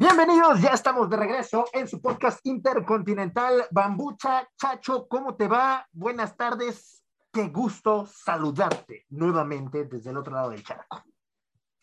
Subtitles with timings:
[0.00, 3.64] Bienvenidos, ya estamos de regreso en su podcast intercontinental.
[3.72, 5.88] Bambucha, Chacho, ¿cómo te va?
[5.90, 11.02] Buenas tardes, qué gusto saludarte nuevamente desde el otro lado del charco.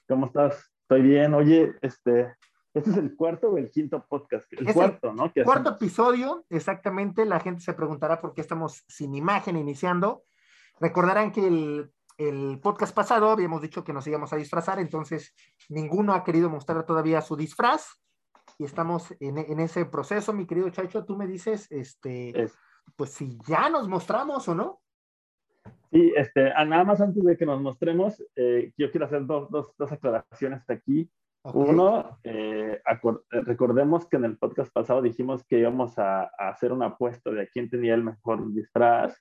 [0.08, 0.72] ¿Cómo estás?
[0.84, 1.34] Estoy bien.
[1.34, 2.38] Oye, este,
[2.74, 4.47] este es el cuarto o el quinto podcast.
[4.54, 5.29] El cuarto, ¿no?
[5.44, 7.26] cuarto episodio, exactamente.
[7.26, 10.24] La gente se preguntará por qué estamos sin imagen iniciando.
[10.79, 15.34] Recordarán que el el podcast pasado habíamos dicho que nos íbamos a disfrazar, entonces
[15.70, 18.02] ninguno ha querido mostrar todavía su disfraz
[18.58, 22.49] y estamos en, ese proceso, mi querido Chacho, tú me dices, este,
[22.95, 24.80] pues si ya nos mostramos o no.
[25.91, 29.73] Sí, este, nada más antes de que nos mostremos, eh, yo quiero hacer dos, dos,
[29.77, 31.09] dos aclaraciones aquí.
[31.53, 32.81] Uno, eh,
[33.30, 37.47] recordemos que en el podcast pasado dijimos que íbamos a, a, hacer una apuesta de
[37.50, 39.16] quién tenía el mejor disfraz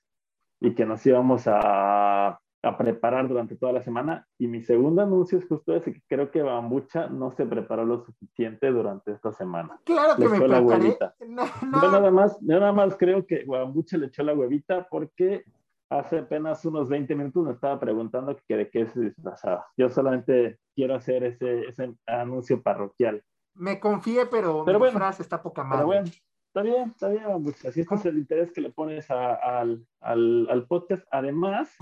[0.59, 4.27] y que nos íbamos a a preparar durante toda la semana.
[4.39, 8.03] Y mi segundo anuncio es justo ese, que creo que Bambucha no se preparó lo
[8.03, 9.79] suficiente durante esta semana.
[9.85, 11.15] Claro que me echó la huevita.
[11.19, 15.45] Yo, nada más, yo nada más creo que Bambucha le echó la huevita porque
[15.91, 19.67] hace apenas unos 20 minutos me estaba preguntando que de qué se disfrazaba.
[19.77, 23.23] Yo solamente quiero hacer ese, ese anuncio parroquial.
[23.53, 25.77] Me confié, pero, pero mi frase está poca madre.
[25.77, 26.11] Pero bueno,
[26.55, 27.69] Está bien, está bien, Bambucha.
[27.69, 31.75] Si este es el interés que le pones al, al, al, podcast, además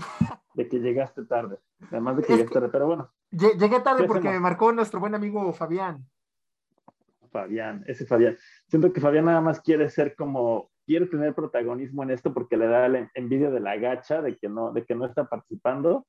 [0.54, 1.60] de que llegaste tarde.
[1.92, 3.14] Además de que llegaste tarde, pero bueno.
[3.30, 6.04] Llegué tarde porque me marcó nuestro buen amigo Fabián.
[7.30, 8.36] Fabián, ese Fabián.
[8.66, 12.66] Siento que Fabián nada más quiere ser como, quiere tener protagonismo en esto porque le
[12.66, 16.04] da la envidia de la gacha de que no, de que no está participando.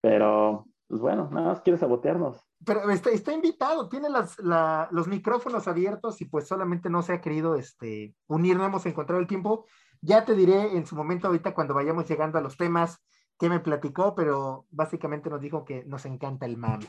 [0.00, 6.20] Pero, pues bueno, nada más quiere sabotearnos pero está, invitado, tiene las, los micrófonos abiertos
[6.20, 9.64] y pues solamente no se ha querido este, unir, no hemos encontrado el tiempo.
[10.00, 13.02] Ya te diré en su momento ahorita cuando vayamos llegando a los temas
[13.38, 16.86] que me platicó, pero básicamente nos dijo que nos encanta el mame.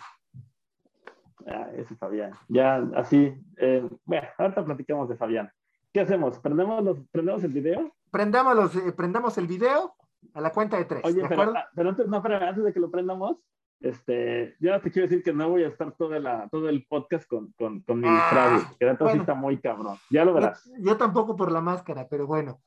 [1.47, 2.33] Ah, ese Fabián.
[2.47, 5.51] Ya así, eh, bueno, ahorita platicamos de Fabián.
[5.91, 6.39] ¿Qué hacemos?
[6.39, 7.91] ¿Prendemos, los, ¿prendemos el video?
[8.11, 9.95] Prendamos, los, eh, prendamos el video
[10.33, 11.01] a la cuenta de tres.
[11.03, 13.37] Oye, pero, ah, pero, antes, no, pero antes de que lo prendamos,
[13.83, 17.27] este, ya te quiero decir que no voy a estar toda la, todo el podcast
[17.27, 19.97] con, con, con mi ah, que la bueno, está muy cabrón.
[20.09, 20.63] Ya lo verás.
[20.79, 22.61] Yo, tampoco por la máscara, pero bueno.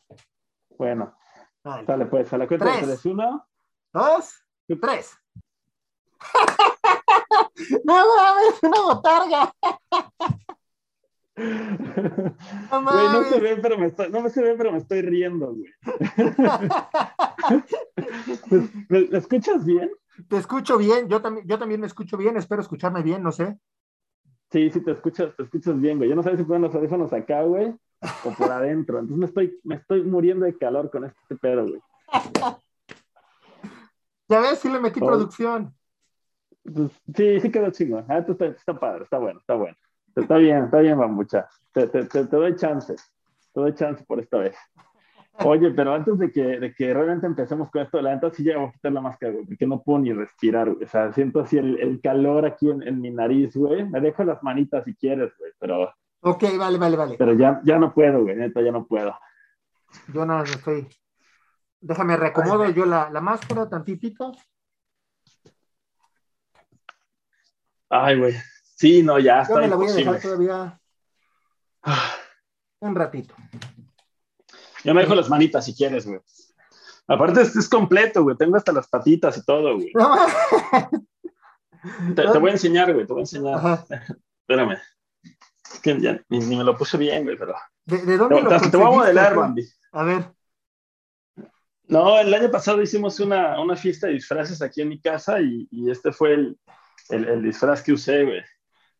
[0.76, 1.16] Bueno.
[1.64, 2.04] Vale.
[2.04, 3.06] pues, a la cuenta tres, de tres.
[3.06, 3.48] Uno.
[3.94, 4.34] Dos.
[4.78, 5.18] Tres.
[7.84, 9.52] no mames, una botarga.
[12.70, 15.54] No, güey, no se ve, pero me estoy, no se ve, pero me estoy riendo,
[15.54, 15.72] güey.
[18.90, 19.90] ¿Me, ¿Me, escuchas bien?
[20.28, 23.58] Te escucho bien, yo también, yo también me escucho bien, espero escucharme bien, no sé.
[24.50, 26.08] Sí, sí, te escuchas, te escuchas bien, güey.
[26.08, 27.74] Yo no sé si ponen los audífonos acá, güey,
[28.24, 28.98] o por adentro.
[28.98, 31.80] Entonces me estoy, me estoy muriendo de calor con este pedo, güey.
[34.28, 35.06] ya ves, sí le metí oh.
[35.06, 35.74] producción.
[36.62, 38.04] Pues, sí, sí quedó chingo.
[38.08, 39.76] Ah, está, está, padre, está bueno, está bueno.
[40.14, 41.48] Está bien, está bien, mamucha.
[41.72, 42.94] Te, te, te, te doy chance.
[42.94, 44.56] Te doy chance por esta vez.
[45.44, 48.56] Oye, pero antes de que, de que realmente empecemos con esto, la neta sí ya
[48.56, 50.84] voy a quitar la máscara, güey, porque no puedo ni respirar, güey.
[50.84, 53.84] O sea, siento así el, el calor aquí en, en, mi nariz, güey.
[53.84, 55.92] Me dejo las manitas si quieres, güey, pero...
[56.20, 57.16] Ok, vale, vale, vale.
[57.18, 59.14] Pero ya, ya no puedo, güey, neta, ya no puedo.
[60.12, 60.88] Yo no, estoy...
[61.80, 64.32] Déjame reacomodo yo la, la máscara tantitito.
[67.88, 68.34] Ay, güey.
[68.62, 69.54] Sí, no, ya está.
[69.54, 70.80] Yo me la voy a dejar todavía
[72.80, 73.34] un ratito.
[74.86, 76.20] Yo me dejo las manitas si quieres, güey.
[77.08, 78.36] Aparte, es, es completo, güey.
[78.36, 79.92] Tengo hasta las patitas y todo, güey.
[82.14, 83.04] te, voy a enseñar, güey.
[83.04, 83.84] Te voy a enseñar.
[84.40, 84.78] Espérame.
[85.72, 87.56] Es que ya ni, me lo puse bien, güey, pero.
[87.84, 89.66] ¿De, dónde te, lo te, voy a modelar, Bambi.
[89.90, 90.32] A ver.
[91.88, 95.66] No, el año pasado hicimos una, una fiesta de disfraces aquí en mi casa y,
[95.72, 96.58] y este fue el,
[97.08, 98.40] el, el, disfraz que usé, güey.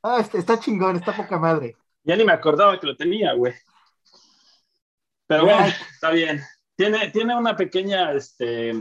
[0.03, 1.77] Ah, este, está chingón, está poca madre.
[2.03, 3.55] Ya ni me acordaba que lo tenía, güey.
[5.27, 6.43] Pero bueno, está bien.
[6.77, 8.73] Tiene, tiene una pequeña, este,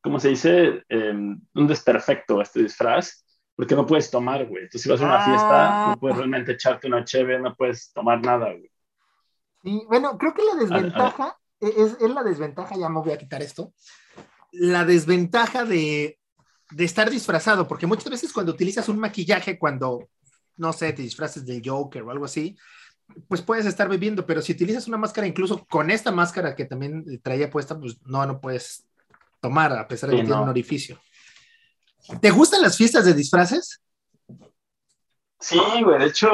[0.00, 0.84] ¿cómo se dice?
[0.90, 3.24] Um, un desperfecto este disfraz,
[3.54, 4.64] porque no puedes tomar, güey.
[4.64, 5.96] Entonces, si vas a una fiesta, no ah.
[5.98, 8.70] puedes realmente echarte una cheve, no puedes tomar nada, güey.
[9.62, 13.18] Sí, bueno, creo que la desventaja, e, Es, es, la desventaja, ya me voy a
[13.18, 13.72] quitar esto,
[14.52, 16.18] la desventaja de,
[16.70, 20.08] de estar disfrazado, porque muchas veces cuando utilizas un maquillaje, cuando,
[20.56, 22.56] no sé, te disfraces del Joker o algo así,
[23.28, 27.20] pues puedes estar bebiendo, pero si utilizas una máscara, incluso con esta máscara que también
[27.22, 28.86] traía puesta, pues no, no puedes
[29.40, 31.00] tomar, a pesar de que tiene un orificio.
[32.20, 33.82] ¿Te gustan las fiestas de disfraces?
[35.40, 36.28] Sí, güey, de hecho,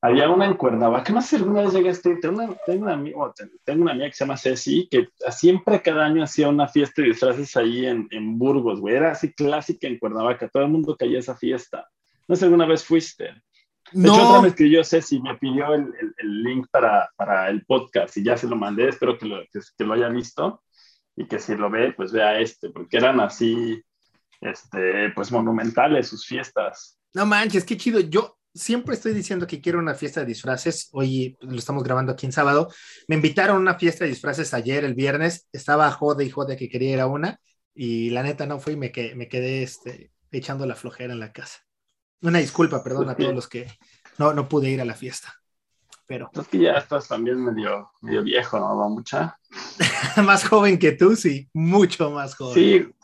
[0.00, 3.32] había una en Cuernavaca, no sé alguna vez llegaste, tengo una, tengo una,
[3.64, 7.08] tengo una amiga que se llama Ceci, que siempre cada año hacía una fiesta de
[7.08, 11.16] disfraces ahí en, en Burgos, güey, era así clásica en Cuernavaca, todo el mundo caía
[11.16, 11.88] a esa fiesta.
[12.28, 13.30] No sé si alguna vez fuiste.
[13.92, 17.48] De hecho, otra vez que yo sé si me pidió el, el, link para, para,
[17.50, 20.62] el podcast y ya se lo mandé, espero que lo, que, lo haya visto
[21.16, 23.82] y que si lo ve, pues vea este, porque eran así,
[24.40, 26.98] este, pues monumentales sus fiestas.
[27.12, 28.00] No manches, qué chido.
[28.00, 30.88] Yo siempre estoy diciendo que quiero una fiesta de disfraces.
[30.92, 32.68] Hoy lo estamos grabando aquí en sábado.
[33.06, 35.46] Me invitaron a una fiesta de disfraces ayer, el viernes.
[35.52, 37.38] Estaba jode y jode que quería ir a una
[37.74, 41.20] y la neta no fui y me, quedé, me quedé este, echando la flojera en
[41.20, 41.63] la casa.
[42.24, 43.70] Una disculpa, perdón a todos los que
[44.16, 45.34] no, no pude ir a la fiesta.
[46.06, 46.30] Pero.
[46.32, 48.76] Es que ya estás también medio, medio viejo, ¿no?
[48.78, 49.38] ¿Va mucha?
[50.24, 52.54] más joven que tú, sí, mucho más joven.
[52.54, 52.94] Sí,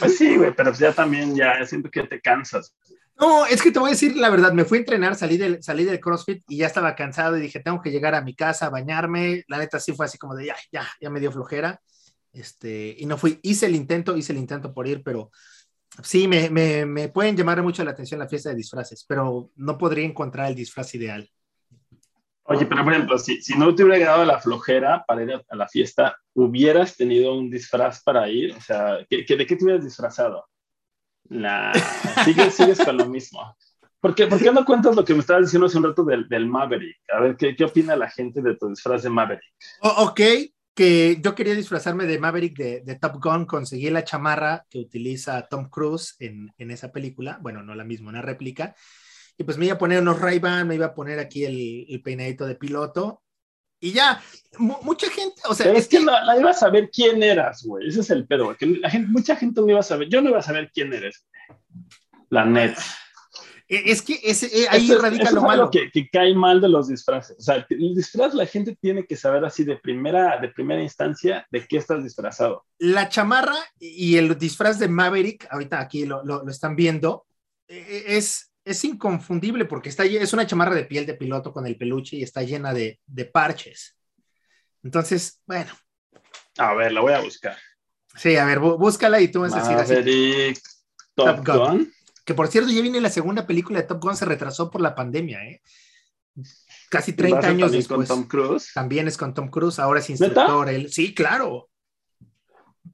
[0.00, 2.74] pues sí, güey, pero ya también ya siento que te cansas.
[3.16, 5.62] No, es que te voy a decir la verdad, me fui a entrenar, salí del,
[5.62, 8.70] salí del CrossFit y ya estaba cansado y dije, tengo que llegar a mi casa,
[8.70, 9.44] bañarme.
[9.46, 11.80] La neta sí fue así como de, ya, ya, ya me dio flojera.
[12.32, 15.30] Este, y no fui, hice el intento, hice el intento por ir, pero
[16.02, 19.78] sí, me, me, me pueden llamar mucho la atención la fiesta de disfraces, pero no
[19.78, 21.28] podría encontrar el disfraz ideal.
[22.46, 25.56] Oye, pero por ejemplo, si, si no te hubiera quedado la flojera para ir a,
[25.56, 28.54] la fiesta, ¿hubieras tenido un disfraz para ir?
[28.54, 30.46] O sea, ¿de qué te hubieras disfrazado?
[31.24, 31.72] La...
[32.24, 33.56] Sigues, sigues con lo mismo.
[33.98, 36.28] ¿Por qué, ¿Por qué, no cuentas lo que me estabas diciendo hace un rato del,
[36.28, 36.98] del Maverick?
[37.10, 39.54] A ver, ¿qué, ¿qué, opina la gente de tu disfraz de Maverick?
[39.80, 40.20] ok,
[40.74, 45.46] que yo quería disfrazarme de Maverick de, de, Top Gun, conseguí la chamarra que utiliza
[45.46, 48.74] Tom Cruise en, en, esa película, bueno, no la misma, una réplica,
[49.38, 52.02] y pues me iba a poner unos Ray-Ban, me iba a poner aquí el, el
[52.02, 53.22] peinadito de piloto,
[53.78, 54.20] y ya,
[54.58, 58.00] mucha gente, o sea, es, que, la, la, iba a saber quién eras, güey, ese
[58.00, 60.38] es el pedo, que la gente, mucha gente no iba a saber, yo no iba
[60.38, 61.26] a saber quién eres,
[62.30, 62.76] la net.
[63.68, 65.70] E, es que ese, eh, ahí radica lo malo.
[65.70, 67.36] Que, que, cae mal de los disfraces.
[67.38, 71.46] O sea, el disfraz la gente tiene que saber así de primera, de primera instancia
[71.50, 72.64] de qué estás disfrazado.
[72.78, 77.26] La chamarra y el disfraz de Maverick, ahorita aquí lo, lo, lo están viendo,
[77.66, 81.66] e, e, es, es inconfundible porque está, es una chamarra de piel de piloto con
[81.66, 83.96] el peluche y está llena de, de parches.
[84.82, 85.72] Entonces, bueno.
[86.58, 87.56] A ver, la voy a buscar.
[88.16, 90.60] Sí, a ver, búscala y tú vas a decir así.
[91.14, 91.92] Top, Top Gun.
[92.24, 94.94] Que por cierto, ya viene la segunda película de Top Gun, se retrasó por la
[94.94, 95.62] pandemia, ¿eh?
[96.90, 98.08] Casi 30 años después.
[98.08, 98.72] con Tom Cruise?
[98.74, 100.68] También es con Tom Cruise, ahora es instructor.
[100.68, 100.90] Él.
[100.90, 101.70] Sí, claro.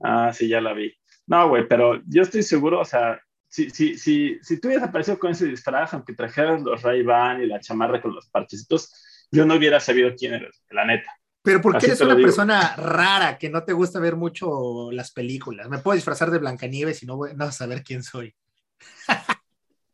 [0.03, 0.93] Ah, sí, ya la vi.
[1.27, 5.19] No, güey, pero yo estoy seguro, o sea, si, si, si, si tú hubieras aparecido
[5.19, 9.55] con ese disfraz, aunque trajeras los Ray-Ban y la chamarra con los parchecitos, yo no
[9.55, 11.11] hubiera sabido quién eres, la neta.
[11.43, 15.69] Pero porque eres una persona rara que no te gusta ver mucho las películas.
[15.69, 18.35] Me puedo disfrazar de Blancanieves y no voy no a saber quién soy.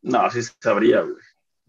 [0.01, 1.15] No, sí sabría, güey.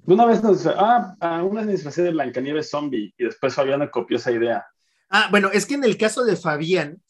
[0.07, 4.17] Una vez nos ah, una vez me disfrazé de Blancanieves zombie y después Fabián copió
[4.17, 4.67] esa idea.
[5.11, 7.03] Ah, bueno, es que en el caso de Fabián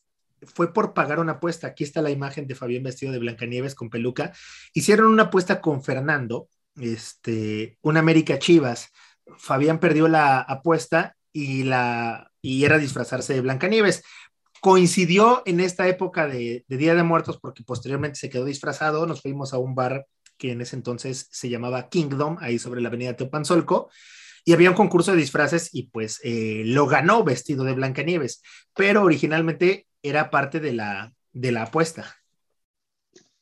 [0.42, 1.68] fue por pagar una apuesta.
[1.68, 4.32] Aquí está la imagen de Fabián vestido de Blancanieves con peluca.
[4.72, 6.48] Hicieron una apuesta con Fernando,
[6.80, 8.90] este, un América Chivas.
[9.36, 14.02] Fabián perdió la apuesta y la y era disfrazarse de Blancanieves
[14.60, 19.52] coincidió en esta época de, Día de Muertos porque posteriormente se quedó disfrazado, nos fuimos
[19.52, 20.06] a un bar
[20.38, 23.90] que en ese entonces se llamaba Kingdom, ahí sobre la avenida Teopanzolco,
[24.44, 28.42] y había un concurso de disfraces y pues eh, lo ganó vestido de Blancanieves,
[28.74, 32.16] pero originalmente era parte de la, de la apuesta.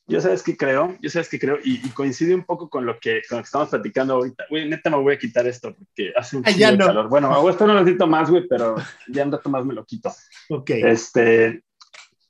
[0.08, 3.22] Yo sabes que creo, yo sabes que creo, y, coincide un poco con lo, que,
[3.28, 4.44] con lo que estamos platicando ahorita.
[4.48, 6.86] Güey, neta me voy a quitar esto porque hace un ah, ya no.
[6.86, 7.08] calor.
[7.08, 8.76] Bueno, a estar un ratito más, güey, pero
[9.08, 10.14] ya un rato más me lo quito.
[10.48, 10.70] Ok.
[10.70, 11.64] Este,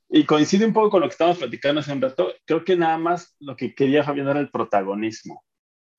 [0.09, 2.33] y coincide un poco con lo que estamos platicando hace un rato.
[2.45, 5.45] Creo que nada más lo que quería Fabián era el protagonismo.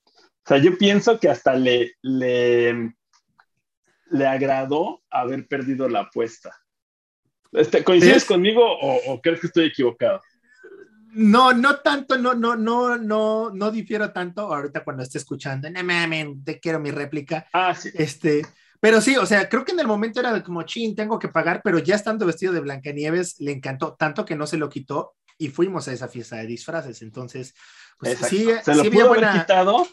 [0.05, 2.93] O sea, yo pienso que hasta le, le,
[4.09, 6.55] le agradó haber perdido la apuesta.
[7.51, 10.21] Este, ¿Coincides conmigo o, o crees que estoy equivocado?
[11.13, 15.83] No, no tanto, no, no, no, no, no difiero tanto ahorita cuando esté escuchando, no
[15.83, 17.47] mames, te quiero mi réplica.
[17.51, 17.89] Ah, sí.
[17.93, 18.45] Este,
[18.79, 21.61] pero sí, o sea, creo que en el momento era como, chin, tengo que pagar,
[21.63, 25.49] pero ya estando vestido de Blancanieves, le encantó tanto que no se lo quitó y
[25.49, 27.01] fuimos a esa fiesta de disfraces.
[27.01, 27.53] Entonces,
[27.99, 29.87] pues sí, se lo había buena, quitado.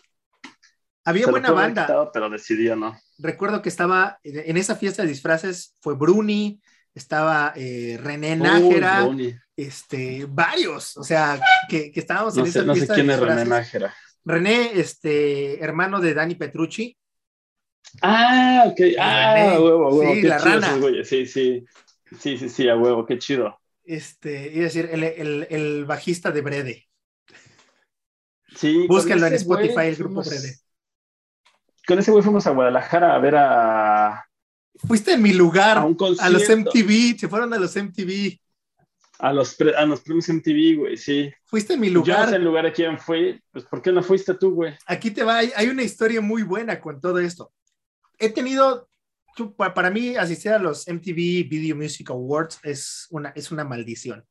[1.04, 1.82] Había buena banda.
[1.82, 2.98] Quitado, pero decidió no.
[3.18, 6.60] Recuerdo que estaba en esa fiesta de disfraces, fue Bruni,
[6.94, 9.08] estaba eh, René Nájera,
[9.56, 12.94] este, varios, o sea, que, que estábamos en esa no fiesta.
[12.94, 13.94] No sé quién es René Nájera.
[14.24, 16.96] René, este, hermano de Dani Petrucci.
[18.02, 18.80] Ah, ok.
[18.98, 20.14] Ah, huevo, huevo.
[20.14, 20.78] Sí, la rana.
[21.04, 21.64] Sí, sí.
[22.18, 23.58] Sí, sí, sí, a huevo, qué chido.
[23.84, 26.88] Este, iba a decir, el, el, el bajista de Brede.
[28.54, 28.86] Sí.
[28.86, 30.56] Búsquenlo en Spotify, el grupo Brede.
[31.86, 34.24] Con ese güey fuimos a Guadalajara a ver a
[34.76, 38.38] Fuiste en mi lugar, a, los MTV, se fueron a los MTV.
[39.20, 41.32] A los, a los premios MTV, güey, sí.
[41.44, 42.16] Fuiste en mi lugar.
[42.18, 44.74] Yo no sé el lugar a quién fui, pues ¿por qué no fuiste tú, güey?
[44.86, 47.52] Aquí te va, hay una historia muy buena con todo esto.
[48.18, 48.88] He tenido,
[49.56, 54.24] para mí, asistir a los MTV Video Music Awards es una, es una maldición.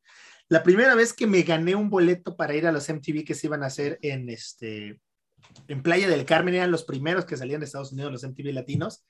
[0.50, 3.48] La primera vez que me gané un boleto para ir a los MTV que se
[3.48, 5.00] iban a hacer en, este,
[5.68, 9.06] en Playa del Carmen, eran los primeros que salían de Estados Unidos, los MTV latinos,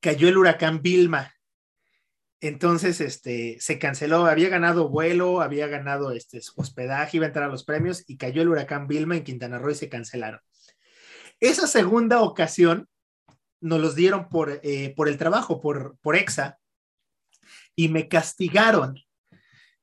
[0.00, 1.32] cayó el huracán Vilma
[2.40, 7.52] entonces, este, se canceló, había ganado vuelo, había ganado este, hospedaje, iba a entrar a
[7.52, 10.40] los premios y cayó el huracán Vilma en Quintana Roo y se cancelaron.
[11.38, 12.88] Esa segunda ocasión
[13.60, 16.58] nos los dieron por, eh, por el trabajo, por, por EXA,
[17.76, 18.98] y me castigaron.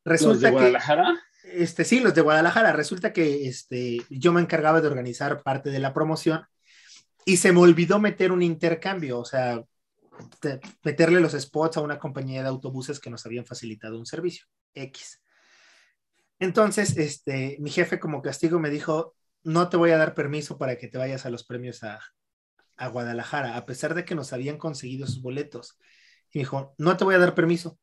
[0.03, 1.21] Resulta ¿Los de Guadalajara?
[1.41, 2.73] Que, este, sí, los de Guadalajara.
[2.73, 6.45] Resulta que este, yo me encargaba de organizar parte de la promoción
[7.25, 9.61] y se me olvidó meter un intercambio, o sea,
[10.83, 15.21] meterle los spots a una compañía de autobuses que nos habían facilitado un servicio X.
[16.39, 20.77] Entonces, este, mi jefe como castigo me dijo, no te voy a dar permiso para
[20.77, 21.99] que te vayas a los premios a,
[22.77, 25.77] a Guadalajara, a pesar de que nos habían conseguido sus boletos.
[26.31, 27.79] Y dijo, no te voy a dar permiso.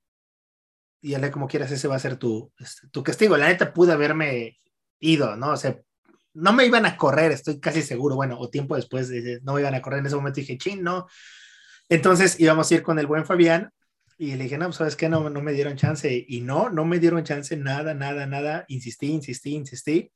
[1.01, 3.37] Y le como quieras, ese va a ser tu, este, tu castigo.
[3.37, 4.59] La neta pude haberme
[5.01, 5.51] ido, ¿no?
[5.51, 5.79] O sea,
[6.33, 8.17] no me iban a correr, estoy casi seguro.
[8.17, 9.11] Bueno, o tiempo después
[9.43, 10.01] no me iban a correr.
[10.01, 11.07] En ese momento dije, chin, no,
[11.89, 13.71] entonces íbamos a ir con el buen Fabián
[14.17, 16.25] y le dije, no, pues, sabes qué, no, no me dieron chance.
[16.27, 18.65] Y no, no me dieron chance, nada, nada, nada.
[18.69, 20.13] Insistí, insistí, insistí.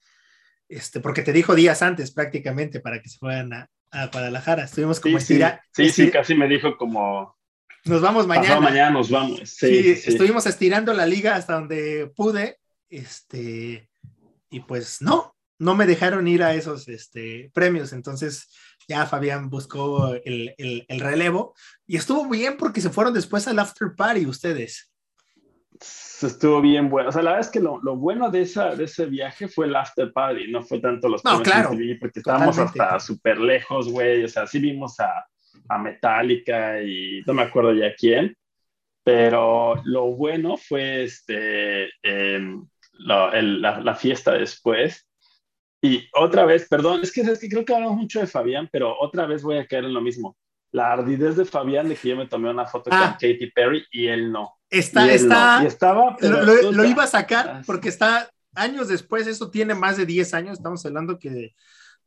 [0.68, 4.64] Este, porque te dijo días antes prácticamente para que se fueran a, a Guadalajara.
[4.64, 5.40] Estuvimos como sí,
[5.73, 7.37] Sí, sí, casi me dijo como...
[7.85, 8.61] Nos vamos mañana.
[8.61, 9.40] mañana nos vamos.
[9.45, 12.59] Sí, estuvimos estirando la liga hasta donde pude.
[12.90, 13.88] Este,
[14.50, 17.92] y pues no, no me dejaron ir a esos este, premios.
[17.92, 18.49] Entonces,
[18.88, 21.54] ya Fabián buscó el, relevo
[21.87, 24.90] y estuvo bien porque se fueron después al after party ustedes.
[25.80, 27.11] Estuvo bien bueno.
[27.11, 29.76] O sea, la verdad es que lo, bueno de, esa, de ese viaje fue el
[29.76, 31.70] after party, no fue tanto los no, claro,
[32.00, 34.25] porque estábamos hasta súper lejos, güey.
[34.25, 35.26] O sea, sí vimos a,
[35.68, 38.37] a Metallica y no me acuerdo ya quién,
[39.04, 43.30] pero lo bueno fue este, em, la,
[43.80, 45.08] la, fiesta después
[45.80, 48.99] y otra vez, perdón, es que, es que creo que hablamos mucho de Fabián, pero
[48.99, 50.37] otra vez voy a caer en lo mismo.
[50.71, 53.17] La ardidez de Fabián de que yo me tomé una foto con ah.
[53.21, 54.55] Katy Perry y él no.
[54.69, 55.61] Está, está.
[55.63, 56.17] Y estaba.
[56.21, 60.59] lo, iba a sacar ah, porque está años después, eso tiene más de 10 años,
[60.59, 61.55] estamos hablando que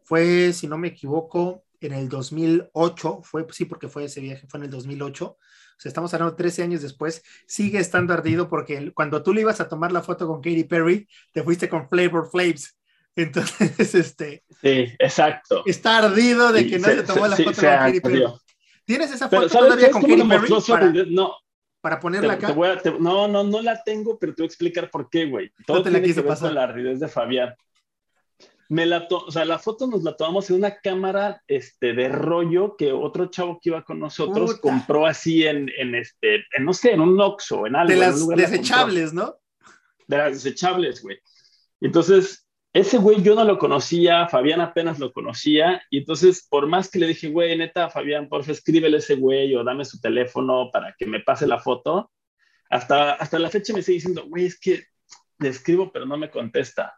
[0.04, 4.60] fue, si no me equivoco, en el 2008, fue, sí, porque fue ese viaje, fue
[4.60, 5.38] en el 2008, o
[5.78, 9.68] sea, estamos hablando 13 años después, sigue estando ardido porque cuando tú le ibas a
[9.68, 12.78] tomar la foto con Katy Perry, te fuiste con Flavor Flaves.
[13.16, 14.44] Entonces, este.
[14.62, 15.64] Sí, exacto.
[15.66, 18.24] Está ardido de que no se, tomó la foto con Katy Perry.
[18.86, 20.50] ¿Tienes esa foto todavía con Katy Perry?
[20.68, 21.36] Para, no.
[21.82, 22.54] Para ponerla acá.
[23.00, 25.52] no, no, no la tengo, pero te voy a explicar por qué, güey.
[25.66, 27.56] Todo te la tiene que ver con la ardidez de Fabián.
[28.70, 32.78] Me la o sea, la foto nos la tomamos en una cámara este, de rollo
[32.78, 36.94] que otro chavo que iba con nosotros compró así en, en este, en, no sé,
[36.94, 37.90] en un Oxxo, en algo.
[37.92, 39.36] De las desechables, ¿no?
[40.08, 41.20] De las desechables, güey.
[41.82, 46.90] Entonces, ese güey yo no lo conocía, Fabián apenas lo conocía, y entonces por más
[46.90, 50.00] que le dije, güey, neta, Fabián, por favor, escríbele a ese güey o dame su
[50.00, 52.12] teléfono para que me pase la foto,
[52.70, 54.86] hasta, hasta la fecha me sigue diciendo, güey, es que
[55.40, 56.98] le escribo pero no me contesta.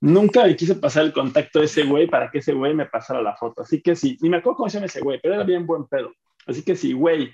[0.00, 3.22] Nunca le quise pasar el contacto de ese güey para que ese güey me pasara
[3.22, 3.62] la foto.
[3.62, 5.86] Así que sí, ni me acuerdo cómo se llama ese güey, pero era bien buen
[5.86, 6.12] pedo.
[6.46, 7.32] Así que sí, güey,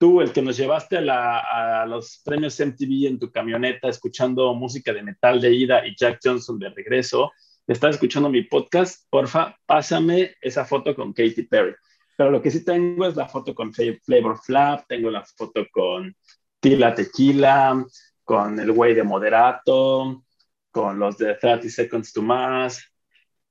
[0.00, 5.02] tú, el que nos llevaste a, los premios MTV en tu camioneta escuchando música de
[5.02, 7.30] metal de ida y Jack Johnson de regreso,
[7.66, 11.74] estás escuchando mi podcast, porfa, pásame esa foto con Katy Perry.
[12.16, 16.16] Pero lo que sí tengo es la foto con Flavor Flap, tengo la foto con
[16.60, 17.84] Tila Tequila,
[18.24, 20.24] con el güey de Moderato,
[20.70, 22.82] con los de 30 Seconds to Mars.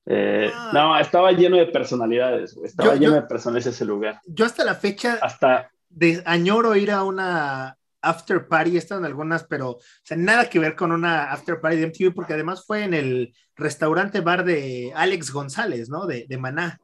[0.07, 0.71] Eh, ah.
[0.73, 4.19] No, estaba lleno de personalidades, estaba lleno de personalidades ese lugar.
[4.25, 9.71] Yo hasta la fecha, hasta de, añoro ir a una after party, están algunas, pero
[9.71, 12.93] o sea, nada que ver con una after party de MTV, porque además fue en
[12.93, 16.05] el restaurante bar de Alex González, ¿no?
[16.05, 16.79] De, de Maná.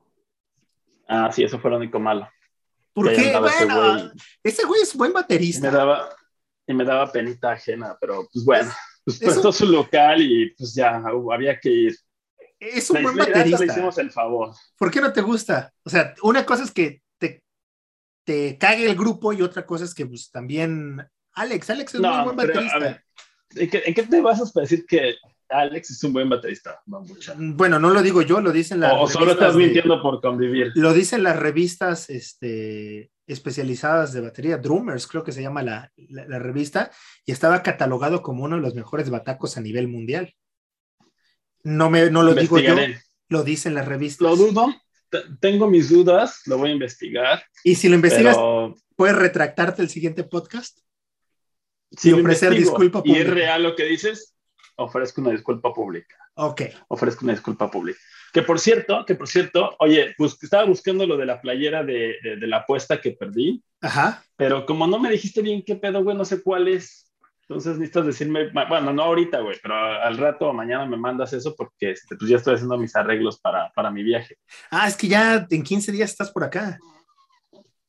[1.08, 2.28] Ah, sí, eso fue lo único malo.
[2.94, 3.38] ¿Por qué?
[3.38, 4.82] Bueno, ese güey.
[4.82, 5.68] es buen baterista.
[5.68, 6.10] Y me daba,
[6.66, 8.72] y me daba penita ajena, pero pues bueno,
[9.06, 11.98] pues prestó su local y pues ya había que ir.
[12.58, 13.66] Es un buen baterista.
[13.66, 14.54] Le hicimos el favor.
[14.78, 15.74] ¿Por qué no te gusta?
[15.84, 17.02] O sea, una cosa es que
[18.26, 21.02] te cague el grupo y otra cosa es que pues también
[21.34, 23.04] Alex, Alex es muy buen baterista.
[23.56, 25.16] ¿en, qué, te basas para decir que
[25.50, 26.82] Alex es un buen baterista.
[27.38, 28.94] Bueno, no lo digo yo, lo dicen las.
[28.96, 30.72] O solo estás mintiendo por convivir.
[30.76, 36.40] Lo dicen las revistas este, especializadas de batería, Drummers, creo que se llama la, la,
[36.40, 36.92] revista,
[37.26, 40.34] y estaba catalogado como uno de los mejores batacos a nivel mundial.
[41.64, 42.76] No, me, no lo digo yo,
[43.30, 44.22] lo dicen las revistas.
[44.22, 44.68] Lo dudo,
[45.40, 47.44] tengo mis dudas, lo voy a investigar.
[47.64, 48.38] Y si lo investigas,
[48.96, 50.80] ¿puedes retractarte el siguiente podcast?
[51.92, 53.20] Si ofrecer disculpa pública.
[53.20, 54.36] Y es real lo que dices,
[54.76, 56.16] ofrezco una disculpa pública.
[56.36, 56.64] Ok.
[56.90, 58.00] Ofrezco una disculpa pública.
[58.34, 62.16] Que por cierto, que por cierto, oye, pues estaba buscando lo de la playera de,
[62.22, 63.64] de, la apuesta que perdí.
[63.80, 64.26] Ajá.
[64.36, 67.05] Pero como no me dijiste bien qué pedo, güey, no sé cuál es.
[67.48, 71.54] Entonces necesitas decirme, bueno, no ahorita, güey, pero al rato o mañana me mandas eso
[71.56, 74.38] porque este, pues ya estoy haciendo mis arreglos para, para mi viaje.
[74.72, 76.80] Ah, es que ya en 15 días estás por acá.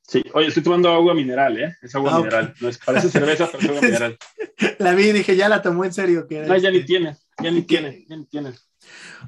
[0.03, 1.75] Sí, oye, estoy tomando agua mineral, ¿eh?
[1.83, 2.55] Es agua ah, mineral.
[2.61, 4.19] No es, parece cerveza, pero es agua mineral.
[4.79, 6.27] La vi y dije, ya la tomó en serio.
[6.29, 8.53] Que no, ya ni tiene, ya ni tiene, ya ni tiene.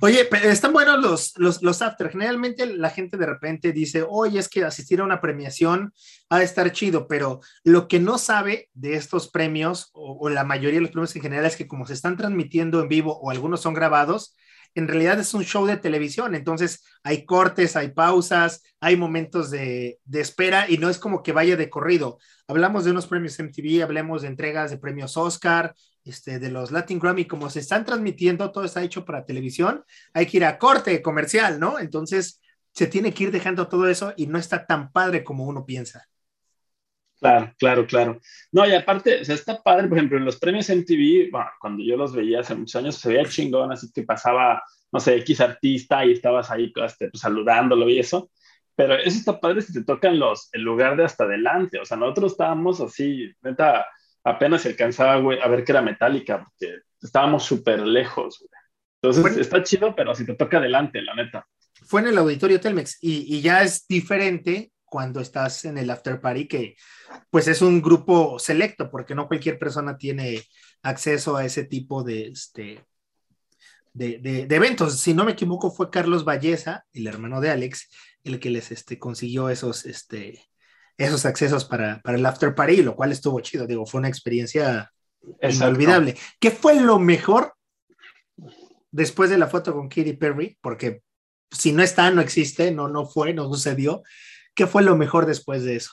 [0.00, 2.10] Oye, están buenos los, los, los after.
[2.10, 5.92] Generalmente la gente de repente dice, oye, es que asistir a una premiación
[6.28, 10.78] ha de estar chido, pero lo que no sabe de estos premios, o, la mayoría
[10.78, 13.60] de los premios en general, es que como se están transmitiendo en vivo o algunos
[13.60, 14.36] son grabados,
[14.74, 19.98] en realidad es un show de televisión, entonces hay cortes, hay pausas, hay momentos de,
[20.12, 22.18] espera y no es como que vaya de corrido.
[22.46, 25.74] Hablamos de unos premios MTV, hablemos de entregas de premios Oscar,
[26.08, 30.26] este, de los Latin Grammy, como se están transmitiendo, todo está hecho para televisión, hay
[30.26, 31.78] que ir a corte comercial, ¿no?
[31.78, 32.40] Entonces
[32.72, 36.08] se tiene que ir dejando todo eso y no está tan padre como uno piensa.
[37.20, 38.20] Claro, claro, claro.
[38.52, 41.82] No, y aparte, o sea, está padre, por ejemplo, en los premios MTV, bueno, cuando
[41.82, 44.62] yo los veía hace muchos años, se veía chingón, así que pasaba,
[44.92, 48.30] no sé, X artista y estabas ahí este, pues, saludándolo y eso.
[48.76, 51.80] Pero eso está padre si te tocan los, el lugar de hasta adelante.
[51.80, 53.84] O sea, nosotros estábamos así, neta,
[54.28, 58.50] apenas se alcanzaba, güey, a ver que era metálica, porque estábamos súper lejos, güey.
[59.00, 61.46] Entonces, está chido, pero si te toca adelante, la neta.
[61.86, 66.20] Fue en el auditorio Telmex y, y ya es diferente cuando estás en el after
[66.20, 66.76] party, que
[67.30, 70.42] pues es un grupo selecto, porque no cualquier persona tiene
[70.82, 72.84] acceso a ese tipo de, este,
[73.92, 75.00] de, eventos.
[75.00, 77.88] Si no me equivoco, fue Carlos Valleza, el hermano de Alex,
[78.24, 80.44] el que les este, consiguió esos, este,
[80.98, 84.92] esos accesos para, para el after party, lo cual estuvo chido, digo, fue una experiencia
[85.40, 86.16] inolvidable.
[86.40, 87.54] ¿Qué fue lo mejor
[88.90, 90.58] después de la foto con Katy Perry?
[90.60, 91.02] Porque
[91.50, 94.02] si no está, no existe, no, no fue, no sucedió.
[94.54, 95.92] ¿Qué fue lo mejor después de eso?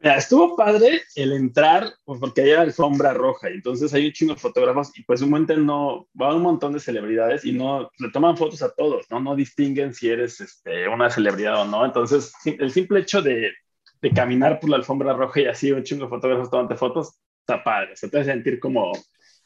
[0.00, 4.40] Estuvo padre el entrar, pues, porque hay alfombra roja, y entonces hay un chingo de
[4.40, 8.36] fotógrafos, y pues un montón no, va un montón de celebridades y no, le toman
[8.36, 9.20] fotos a todos, ¿no?
[9.20, 11.84] No distinguen si eres este, una celebridad o no.
[11.84, 13.52] Entonces, el simple hecho de,
[14.14, 17.96] caminar por la alfombra roja y así un chingo de fotógrafos tomando fotos, está padre,
[17.96, 18.92] se te hace sentir como,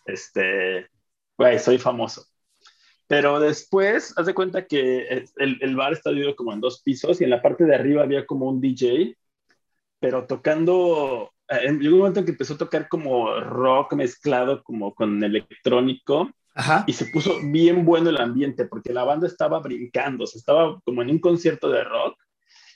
[0.04, 0.86] este,
[1.38, 2.26] güey, soy famoso.
[3.06, 7.20] Pero después, haz de cuenta que el, el bar está dividido como en dos pisos
[7.20, 9.16] y en la parte de arriba había como un DJ,
[10.02, 14.92] pero tocando, eh, llegó un momento en que empezó a tocar como rock mezclado como
[14.94, 16.28] con electrónico.
[16.54, 16.84] Ajá.
[16.88, 20.80] Y se puso bien bueno el ambiente porque la banda estaba brincando, o sea, estaba
[20.84, 22.18] como en un concierto de rock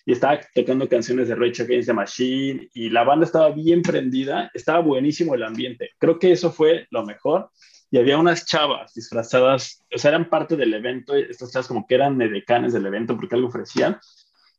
[0.07, 4.51] y estaba tocando canciones de Rage Against the Machine y la banda estaba bien prendida,
[4.55, 5.91] estaba buenísimo el ambiente.
[5.99, 7.51] Creo que eso fue lo mejor
[7.91, 11.97] y había unas chavas disfrazadas, o sea, eran parte del evento, estas chavas como que
[11.97, 13.99] eran decanes del evento porque algo ofrecían,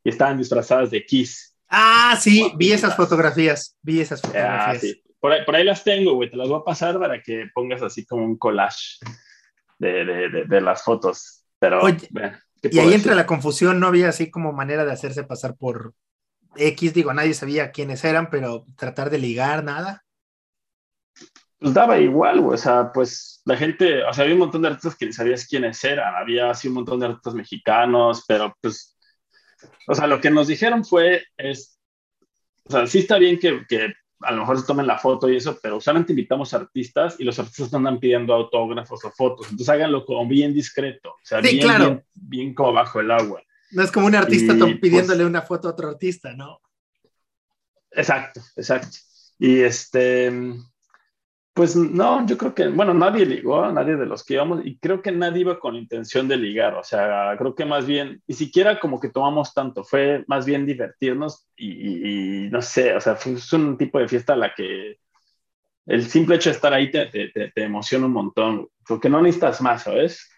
[0.04, 1.57] y estaban disfrazadas de Kiss.
[1.70, 4.82] Ah, sí, vi esas fotografías, vi esas ah, fotografías.
[4.82, 5.04] sí.
[5.20, 7.82] por, ahí, por, ahí, las tengo, güey, te las voy a pasar para que pongas
[7.82, 9.00] así como un collage
[9.78, 11.46] de, de, de, las fotos.
[11.60, 12.08] Pero, Oye,
[12.64, 15.94] y ahí entra la confusión, no había así como manera de hacerse pasar por
[16.56, 20.04] X, digo, nadie sabía quiénes eran, pero tratar de ligar, nada
[21.60, 22.56] pues daba igual, güey.
[22.56, 25.48] O sea, pues la gente, o sea, había un montón de artistas que ni sabías
[25.48, 26.16] quiénes eran.
[26.16, 28.97] Había así un montón de artistas mexicanos, pero pues,
[29.88, 31.80] o sea, lo que nos dijeron fue, es,
[32.64, 35.38] o sea, sí está bien que, que a lo mejor se tomen la foto y
[35.38, 39.48] eso, pero usualmente invitamos artistas y los artistas no andan pidiendo autógrafos o fotos.
[39.48, 43.42] Entonces háganlo como bien discreto, o sea, bien, bien, bien, como bajo el agua.
[43.72, 46.62] No es como un artista pues pidiéndole una foto a otro artista, ¿no?
[47.92, 48.98] Exacto, exacto.
[49.40, 50.32] Y este,
[51.58, 55.02] pues no, yo creo que, bueno, nadie ligó, nadie de los que íbamos, y creo
[55.02, 58.36] que nadie iba con la intención de ligar, o sea, creo que más bien, ni
[58.36, 63.36] siquiera como que tomamos tanto, fue más bien divertirnos y, no sé, o sea, fue
[63.54, 65.00] un tipo de fiesta a la que
[65.88, 70.30] el simple hecho de estar ahí te, emociona un montón, porque no necesitas más, ¿sabes?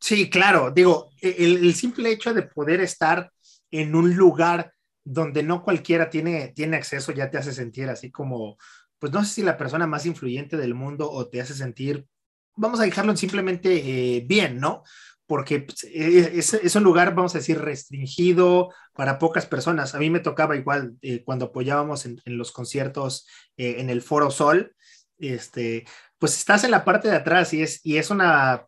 [0.00, 3.30] Sí, claro, digo, el, el, simple hecho de poder estar
[3.70, 4.72] en un lugar
[5.04, 8.56] donde no cualquiera tiene, tiene acceso ya te hace sentir así como
[8.98, 12.06] pues no sé si la persona más influyente del mundo o te hace sentir
[12.54, 14.82] vamos a dejarlo en simplemente bien, ¿no?
[15.26, 19.94] porque pues, e, es, un lugar, vamos a decir, restringido para pocas personas.
[19.94, 24.30] A mí me tocaba igual eh, cuando apoyábamos en, los conciertos eh, en el Foro
[24.30, 24.74] Sol,
[25.18, 25.84] este,
[26.18, 28.66] pues estás en la parte de atrás y es, y es una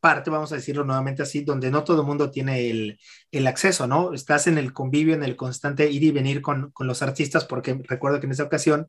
[0.00, 2.98] parte, vamos a decirlo nuevamente así, donde no todo el mundo tiene el,
[3.30, 4.12] el, acceso, ¿no?
[4.12, 7.80] Estás en el convivio, en el constante ir y venir con, con los artistas, porque
[7.84, 8.88] recuerdo que en esa ocasión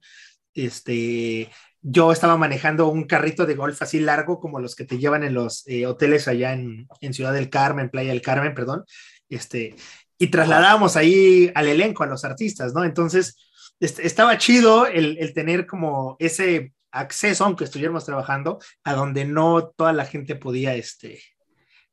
[0.53, 1.49] este,
[1.81, 5.33] yo estaba manejando un carrito de golf así largo como los que te llevan en
[5.33, 8.85] los eh, hoteles allá en, Ciudad del Carmen, Playa del Carmen, perdón,
[9.29, 9.75] este,
[10.17, 12.85] y trasladábamos ahí al elenco, a los artistas, ¿no?
[12.85, 13.35] Entonces,
[13.79, 19.91] este, estaba chido el, tener como ese acceso, aunque estuviéramos trabajando, a donde no toda
[19.91, 21.19] la gente podía, este,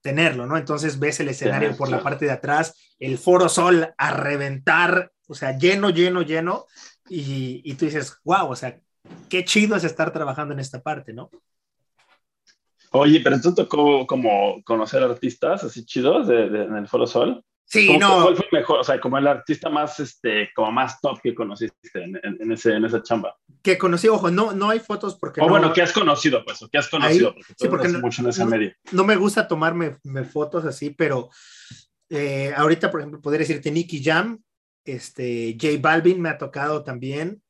[0.00, 0.56] tenerlo, ¿no?
[0.56, 5.34] Entonces ves el escenario por la parte de atrás, el foro sol a reventar, o
[5.34, 6.66] sea, lleno, lleno, lleno,
[7.10, 8.80] y, y tú dices, wow, o sea,
[9.28, 11.30] qué chido es estar trabajando en esta parte, ¿no?
[12.92, 17.44] Oye, pero tú tocó como conocer artistas así chidos en el Foro Sol.
[17.64, 18.22] Sí, no.
[18.22, 18.80] ¿Cuál fue mejor?
[18.80, 22.84] O sea, como el artista más, este, como más top que conociste en, ese, en
[22.84, 23.36] esa chamba.
[23.62, 25.40] Que conocí, ojo, no, no hay fotos porque.
[25.40, 28.22] O bueno, que has conocido, pues, o que has conocido, porque sí, porque no, mucho
[28.22, 28.72] en ese medio.
[28.90, 31.30] No me gusta tomarme fotos así, pero
[32.08, 34.42] eh, ahorita, por ejemplo, podría decirte Nicky Jam,
[34.92, 37.42] este, J Balvin me ha tocado también.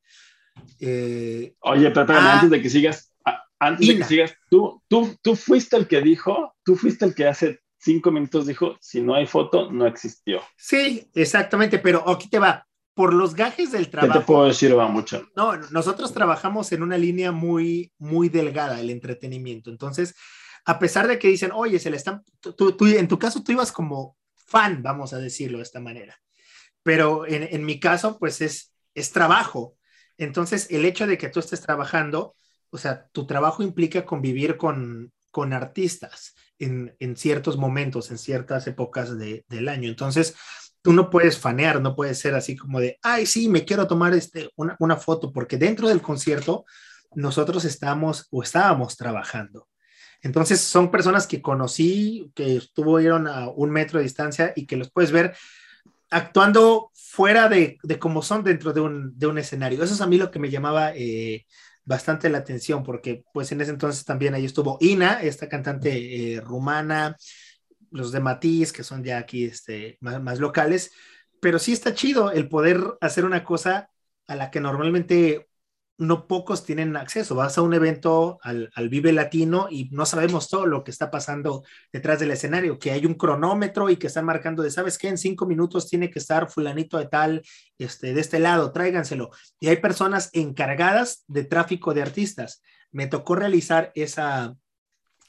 [0.79, 3.13] Eh, Oye, pero, ah, antes de que sigas,
[3.59, 7.27] antes de que sigas, tú, tú, tú fuiste el que dijo, tú fuiste el que
[7.27, 10.43] hace cinco minutos dijo, si no hay foto, no existió.
[10.57, 12.67] Sí, exactamente, pero aquí te va.
[12.95, 14.13] Por los gajes del trabajo.
[14.13, 14.77] ¿Qué te puedo decir?
[14.77, 15.27] Va mucho.
[15.35, 19.71] No, nosotros trabajamos en una línea muy, muy delgada, el entretenimiento.
[19.71, 20.15] Entonces,
[20.67, 23.53] a pesar de que dicen, oye, se le están, tú, tú, en tu caso tú
[23.53, 26.15] ibas como fan, vamos a decirlo de esta manera.
[26.83, 29.77] Pero en, en mi caso, pues es, es trabajo.
[30.19, 32.35] Entonces, el hecho de que tú estés trabajando,
[32.71, 38.67] o sea, tu trabajo implica convivir con, con artistas en, en, ciertos momentos, en ciertas
[38.67, 39.89] épocas de, del año.
[39.89, 40.35] Entonces,
[40.83, 44.15] tú no puedes fanear, no puedes ser así como de, ay, sí, me quiero tomar
[44.15, 46.65] este, una, una foto, porque dentro del concierto
[47.15, 49.69] nosotros estamos o estábamos trabajando.
[50.23, 54.91] Entonces, son personas que conocí, que estuvieron a un metro de distancia y que los
[54.91, 55.35] puedes ver
[56.11, 59.83] actuando fuera de, de como son dentro de un, de un, escenario.
[59.83, 61.47] Eso es a mí lo que me llamaba eh,
[61.85, 66.41] bastante la atención, porque pues en ese entonces también ahí estuvo Ina, esta cantante eh,
[66.41, 67.17] rumana,
[67.91, 70.93] los de Matiz, que son ya aquí este, más, más locales,
[71.41, 73.91] pero sí está chido el poder hacer una cosa
[74.27, 75.50] a la que normalmente
[76.01, 77.35] no pocos tienen acceso.
[77.35, 81.63] Vas a un evento al, Vive Latino y no sabemos todo lo que está pasando
[81.93, 85.09] detrás del escenario, que hay un cronómetro y que están marcando de, ¿sabes qué?
[85.09, 87.43] En cinco minutos tiene que estar fulanito de tal,
[87.77, 89.31] este, de este lado, tráiganselo.
[89.61, 92.63] Y hay personas encargadas de tráfico de artistas.
[92.93, 94.57] Me tocó realizar esa,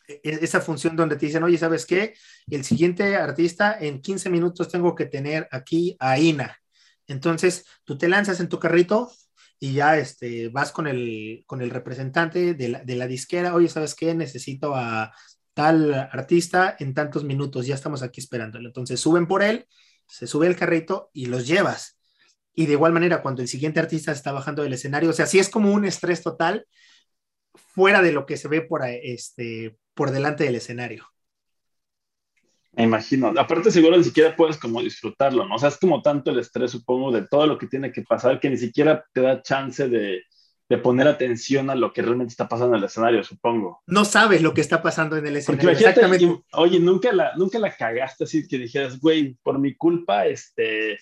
[0.07, 2.13] e, esa función donde te dicen, oye, ¿sabes qué?
[2.49, 6.57] El siguiente artista en 15 minutos tengo que tener aquí a Ina.
[7.07, 9.11] Entonces, tú te lanzas en tu carrito,
[9.63, 13.69] y ya este, vas con el, con el representante de la, de la disquera, oye,
[13.69, 14.15] ¿sabes qué?
[14.15, 15.13] Necesito a
[15.53, 18.67] tal artista en tantos minutos, ya estamos aquí esperándolo.
[18.67, 19.67] Entonces suben por él,
[20.07, 21.99] se sube el carrito y los llevas.
[22.55, 25.37] Y de igual manera, cuando el siguiente artista está bajando del escenario, o sea, sí
[25.37, 26.65] es como un estrés total
[27.53, 31.05] fuera de lo que se ve por, este, por delante del escenario.
[32.73, 33.33] Me imagino.
[33.37, 35.55] Aparte, seguro ni siquiera puedes como disfrutarlo, ¿no?
[35.55, 38.39] O sea, es como tanto el estrés, supongo, de todo lo que tiene que pasar,
[38.39, 40.23] que ni siquiera te da chance de,
[40.71, 43.81] de poner atención a lo que realmente está pasando en el escenario, supongo.
[43.87, 45.69] No sabes lo que está pasando en el escenario.
[45.69, 46.43] Exactamente.
[46.53, 50.97] oye, nunca la, nunca la cagaste así que dijeras, güey, por mi culpa, este,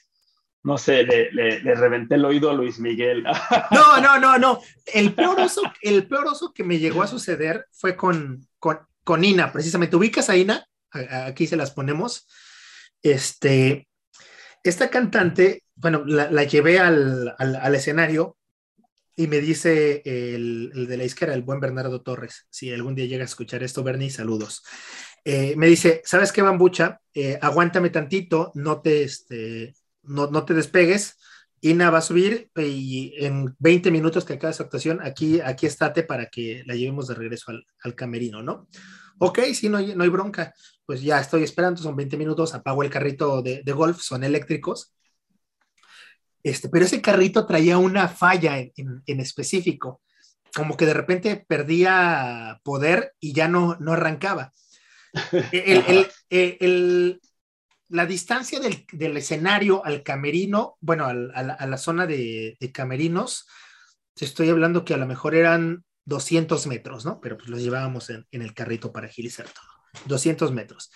[0.63, 3.23] no sé, le, le, le, reventé el oído a Luis Miguel.
[3.71, 4.59] No, no, no, no.
[4.87, 9.23] El peor oso, el peor oso que me llegó a suceder fue con, con, con
[9.23, 9.95] Ina, precisamente.
[9.95, 10.65] ¿Ubicas a Ina?
[10.91, 12.27] Aquí se las ponemos.
[13.01, 13.87] Este,
[14.63, 17.35] esta cantante, bueno, la, llevé al,
[17.73, 18.37] escenario
[19.15, 23.23] y me dice el, de la izquierda, el buen Bernardo Torres, si algún día llega
[23.23, 24.63] a escuchar esto, Bernie, saludos.
[25.25, 27.01] Eh, me dice, ¿sabes qué, Bambucha?
[27.13, 31.17] Eh, aguántame tantito, no te, este, no, te despegues.
[31.61, 36.03] Ina va a subir y en 20 minutos que acabe su actuación, aquí, aquí estate
[36.03, 38.69] para que la llevemos de regreso al, al camerino, ¿no?
[39.17, 40.53] Ok, sí, no no hay bronca.
[40.89, 44.95] Pues ya estoy esperando, son 20 minutos, apago el carrito de, golf, son eléctricos.
[46.41, 50.01] Este, pero ese carrito traía una falla en, específico,
[50.51, 54.51] como que de repente perdía poder y ya no, no arrancaba.
[56.31, 57.21] El,
[57.89, 63.45] la distancia del, escenario al camerino, bueno, a, la, zona de, de camerinos,
[64.15, 67.21] estoy hablando que a lo mejor eran 200 metros, ¿no?
[67.21, 69.78] Pero pues los llevábamos en, el carrito para agilizar todo.
[70.05, 70.91] 200 metros.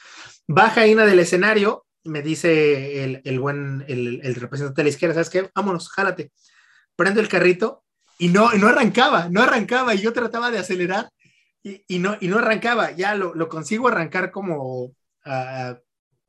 [0.48, 5.50] Baja Ina del escenario, me dice el, buen, el, representante de la izquierda, ¿sabes qué?
[5.56, 6.32] Vámonos, jálate.
[6.96, 7.84] Prendo el carrito
[8.18, 11.10] y no, no arrancaba, no arrancaba y yo trataba de acelerar
[11.64, 12.92] y, no, y no arrancaba.
[12.92, 14.92] Ya lo, lo consigo arrancar como
[15.26, 15.78] a,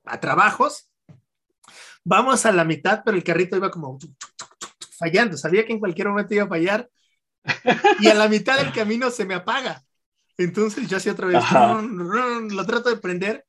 [0.05, 0.91] a, trabajos.
[2.05, 3.99] Vamos a la mitad, pero el carrito iba como
[4.99, 5.37] fallando.
[5.37, 6.89] Sabía que en cualquier momento iba a fallar
[8.01, 9.83] y a la mitad del camino se me apaga.
[10.37, 11.43] Entonces yo así otra vez,
[12.51, 13.47] lo trato de prender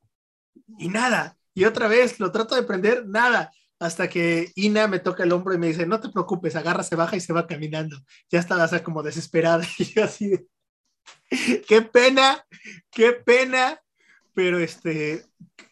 [0.78, 1.38] y nada.
[1.54, 3.52] Y otra vez lo trato de prender, nada.
[3.80, 6.96] Hasta que Ina me toca el hombro y me dice, no te preocupes, agarra, se
[6.96, 7.98] baja y se va caminando.
[8.30, 9.66] Ya estaba o como desesperada.
[9.80, 10.48] Y yo así,
[11.68, 12.46] qué pena,
[12.92, 13.80] qué pena.
[14.34, 15.26] Pero este,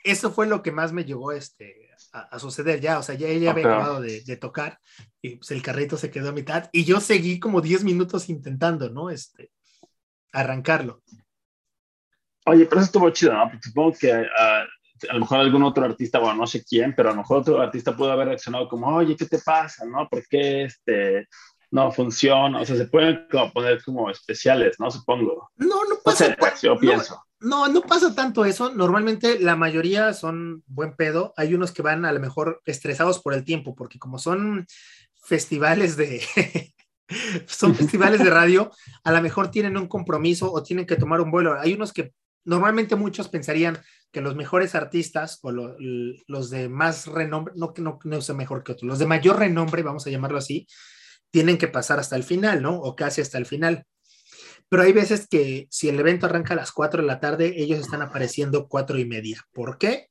[0.03, 2.99] eso fue lo que más me llegó este, a, suceder ya.
[2.99, 4.79] O sea, ya ella había acabado de, de, tocar
[5.21, 8.89] y pues el carrito se quedó a mitad y yo seguí como 10 minutos intentando,
[8.89, 9.09] ¿no?
[9.09, 9.51] Este,
[10.33, 11.01] arrancarlo.
[12.45, 13.49] Oye, pero eso estuvo chido, ¿no?
[13.49, 14.65] Porque supongo que ah,
[15.09, 17.61] a lo mejor algún otro artista, bueno, no sé quién, pero a lo mejor otro
[17.61, 19.85] artista pudo haber reaccionado como, oye, ¿qué te pasa?
[19.85, 20.07] ¿No?
[20.09, 21.27] ¿Por qué este,
[21.71, 22.61] no funciona?
[22.61, 24.91] O sea, se pueden como poner como especiales, ¿no?
[24.91, 25.49] Supongo.
[25.55, 26.29] No, no pasa.
[26.29, 27.23] No yo pienso.
[27.39, 28.73] No, no pasa tanto eso.
[28.73, 31.33] Normalmente la mayoría son buen pedo.
[31.35, 34.65] Hay unos que van a lo mejor estresados por el tiempo, porque como son
[35.15, 36.23] festivales de...
[37.47, 38.71] son festivales de radio,
[39.03, 41.59] a lo mejor tienen un compromiso o tienen que tomar un vuelo.
[41.59, 42.13] Hay unos que
[42.45, 43.77] normalmente muchos pensarían
[44.11, 48.63] que los mejores artistas o los de más renombre, no que no, no sea mejor
[48.63, 50.67] que otros, los de mayor renombre, vamos a llamarlo así,
[51.31, 52.75] tienen que pasar hasta el final, ¿no?
[52.75, 53.85] O casi hasta el final.
[54.69, 57.79] Pero hay veces que si el evento arranca a las 4 de la tarde, ellos
[57.79, 59.43] están apareciendo cuatro y media.
[59.51, 60.09] ¿Por qué?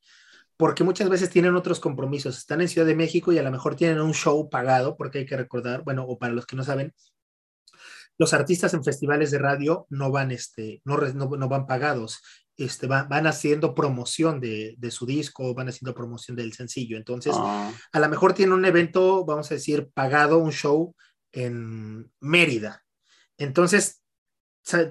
[0.63, 2.39] Porque muchas veces tienen otros compromisos.
[2.39, 5.27] Están en Ciudad de México y a lo mejor tienen un show pagado, porque hay
[5.27, 6.95] que recordar, bueno, o para los que no saben,
[8.17, 12.23] los artistas en festivales de radio no van, este, no, no, van pagados,
[12.57, 16.97] este, van, van haciendo promoción de, de, su disco, van haciendo promoción del sencillo.
[16.97, 17.73] Entonces, ah.
[17.93, 20.95] a lo mejor tienen un evento, vamos a decir, pagado, un show
[21.33, 22.85] en Mérida.
[23.37, 24.05] Entonces,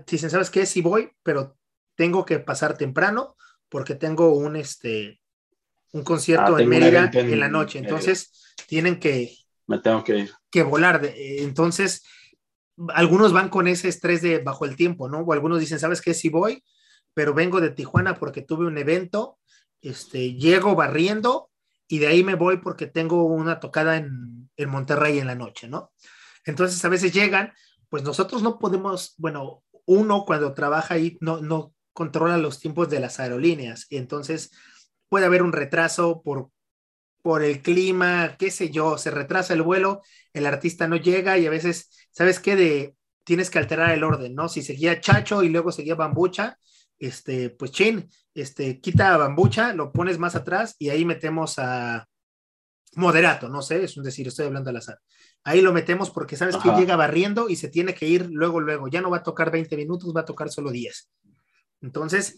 [0.05, 0.65] dicen, ¿sabes qué?
[0.65, 1.57] Sí voy, pero
[1.95, 3.37] tengo que pasar temprano
[3.69, 5.20] porque tengo un, este,
[5.91, 7.79] un concierto ah, en Mérida en, la noche.
[7.79, 9.35] Entonces, tienen que,
[9.67, 10.31] Me tengo que, ir.
[10.49, 11.01] que volar.
[11.15, 12.03] Entonces,
[12.89, 15.19] algunos van con ese estrés de bajo el tiempo, ¿no?
[15.19, 16.13] O algunos dicen, ¿sabes qué?
[16.13, 16.63] Sí voy,
[17.13, 19.37] pero vengo de Tijuana porque tuve un evento,
[19.81, 21.49] este, llego barriendo
[21.87, 25.67] y de ahí me voy porque tengo una tocada en, en Monterrey en la noche,
[25.67, 25.91] ¿no?
[26.45, 27.53] Entonces, a veces llegan,
[27.89, 32.99] pues nosotros no podemos, bueno, uno cuando trabaja ahí no, no controla los tiempos de
[32.99, 33.87] las aerolíneas.
[33.89, 34.51] Y entonces,
[35.11, 36.51] puede haber un retraso por,
[37.21, 41.45] por el clima, qué sé yo, se retrasa el vuelo, el artista no llega y
[41.45, 42.55] a veces, ¿sabes qué?
[42.55, 42.95] De,
[43.25, 44.47] tienes que alterar el orden, ¿no?
[44.47, 46.57] Si seguía Chacho y luego seguía Bambucha,
[46.97, 52.07] este, pues chin, este, quita a Bambucha, lo pones más atrás y ahí metemos a
[52.95, 55.01] Moderato, no sé, es un decir, estoy hablando al azar.
[55.43, 58.87] Ahí lo metemos porque sabes que llega barriendo y se tiene que ir luego, luego.
[58.87, 61.09] Ya no va a tocar 20 minutos, va a tocar solo 10.
[61.81, 62.35] Entonces,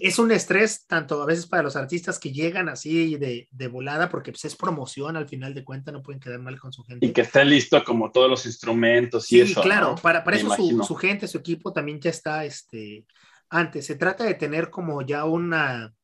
[0.00, 4.08] es un estrés tanto a veces para los artistas que llegan así de, de volada,
[4.08, 7.06] porque pues, es promoción al final de cuentas, no pueden quedar mal con su gente.
[7.06, 10.82] Y que esté listo como todos los instrumentos y sí, claro, para, para eso su,
[10.82, 13.06] su, gente, su equipo también ya está este,
[13.48, 13.86] antes.
[13.86, 15.94] Se trata de tener como ya una,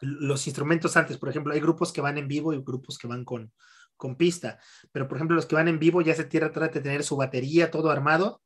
[0.00, 3.24] los instrumentos antes, por ejemplo, hay grupos que van en vivo y grupos que van
[3.24, 3.50] con,
[3.96, 4.58] con pista,
[4.92, 7.70] pero por ejemplo los que van en vivo ya se trata de tener su batería
[7.70, 8.42] todo armado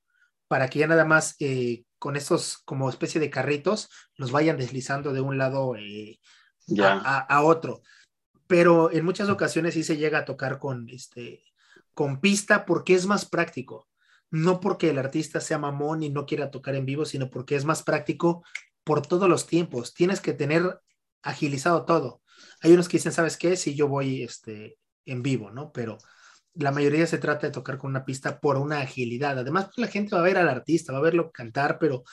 [0.49, 5.13] para que ya nada más eh, con estos como especie de carritos los vayan deslizando
[5.13, 6.19] de un lado eh,
[6.79, 7.83] a, otro.
[8.47, 11.43] Pero en muchas ocasiones sí se llega a tocar con, este,
[11.95, 13.89] con pista porque es más práctico.
[14.31, 17.65] No porque el artista sea mamón y no quiera tocar en vivo, sino porque es
[17.65, 18.45] más práctico
[18.83, 19.95] por todos los tiempos.
[19.95, 20.81] Tienes que tener
[21.23, 22.21] agilizado todo.
[22.61, 23.57] Hay unos que dicen, ¿sabes qué?
[23.57, 24.77] Si yo voy este,
[25.07, 25.73] en vivo, ¿no?
[25.73, 25.99] Pero
[26.55, 29.39] la mayoría se trata de tocar con una pista por una agilidad.
[29.39, 32.05] Además, pues, la gente va a ver al artista, va a verlo cantar, pero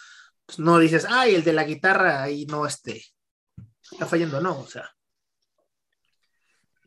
[0.46, 3.04] pues, no dices, ay, el de la guitarra ahí no esté,
[3.92, 4.90] está fallando, no, o sea.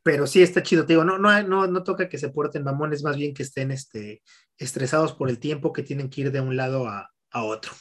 [0.02, 3.02] Pero sí está chido, te digo, no, no, no, no toca que se porten mamones,
[3.02, 4.22] más bien que estén este,
[4.58, 7.72] estresados por el tiempo que tienen que ir de un lado a, otro.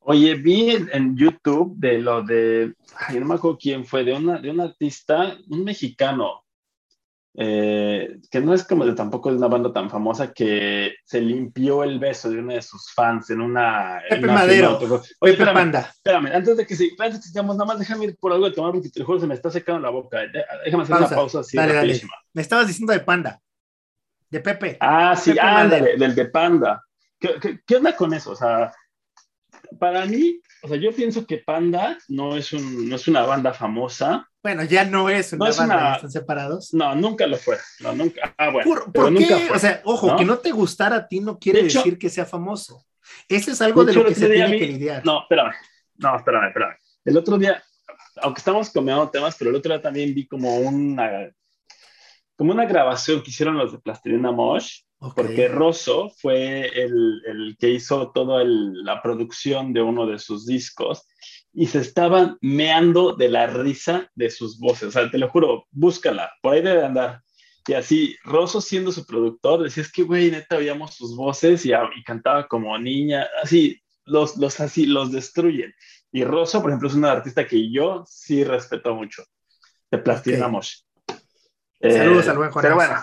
[0.00, 4.38] Oye, vi en, YouTube de lo de, ay, no me acuerdo quién fue, de, una,
[4.38, 6.44] de un artista, un mexicano,
[7.34, 11.84] eh, que no es como de tampoco es una banda tan famosa que se limpió
[11.84, 14.02] el beso de uno de sus fans en una.
[14.08, 14.78] Pepe Madero.
[15.20, 18.48] Oye, espérame, espérame, antes de que, antes que sigamos, nada más déjame ir por algo
[18.48, 20.20] de tomar porque te juro se me está secando la boca.
[20.64, 21.56] Déjame hacer una pausa así.
[21.56, 22.00] Dale,
[22.32, 23.40] Me estabas diciendo de Panda,
[24.28, 24.76] de Pepe.
[24.80, 26.82] Ah, sí, ándale, del de Panda.
[27.20, 28.32] ¿qué, onda con eso?
[28.32, 28.72] O sea,
[29.78, 33.52] para mí, o sea, yo pienso que Panda no es, un, no es una banda
[33.52, 34.26] famosa.
[34.42, 36.72] Bueno, ya no es una banda, están separados.
[36.72, 37.58] No, nunca lo fue.
[37.80, 38.34] No, nunca.
[38.38, 38.90] Ah, bueno.
[38.92, 39.50] ¿Por, qué?
[39.52, 42.86] O sea, ojo, que no te gustara a ti no quiere decir que sea famoso.
[43.28, 45.04] Ese es algo de, lo que se tiene que lidiar.
[45.04, 45.52] No, espérame.
[45.96, 46.76] No, espérame, espérame.
[47.04, 47.62] El otro día,
[48.22, 51.30] aunque estamos comiendo temas, pero el otro día también vi como una,
[52.36, 54.80] como una grabación que hicieron los de Plastilina Mosh,
[55.14, 61.06] porque Rosso fue el, el que hizo toda la producción de uno de sus discos
[61.52, 64.88] y se estaban meando de la risa de sus voces.
[64.88, 67.22] O sea, te lo juro, búscala, por ahí debe andar.
[67.66, 71.72] Y así, Rosso siendo su productor, decía, es que, güey, neta, oíamos sus voces y,
[71.72, 75.74] y, cantaba como niña, así, los, los, así, los destruyen.
[76.10, 79.24] Y Rosso, por ejemplo, es una artista que yo sí respeto mucho,
[79.90, 80.78] de Plastilina Mosh.
[81.80, 82.62] saludos al buen Jonás.
[82.62, 82.96] Pero bueno,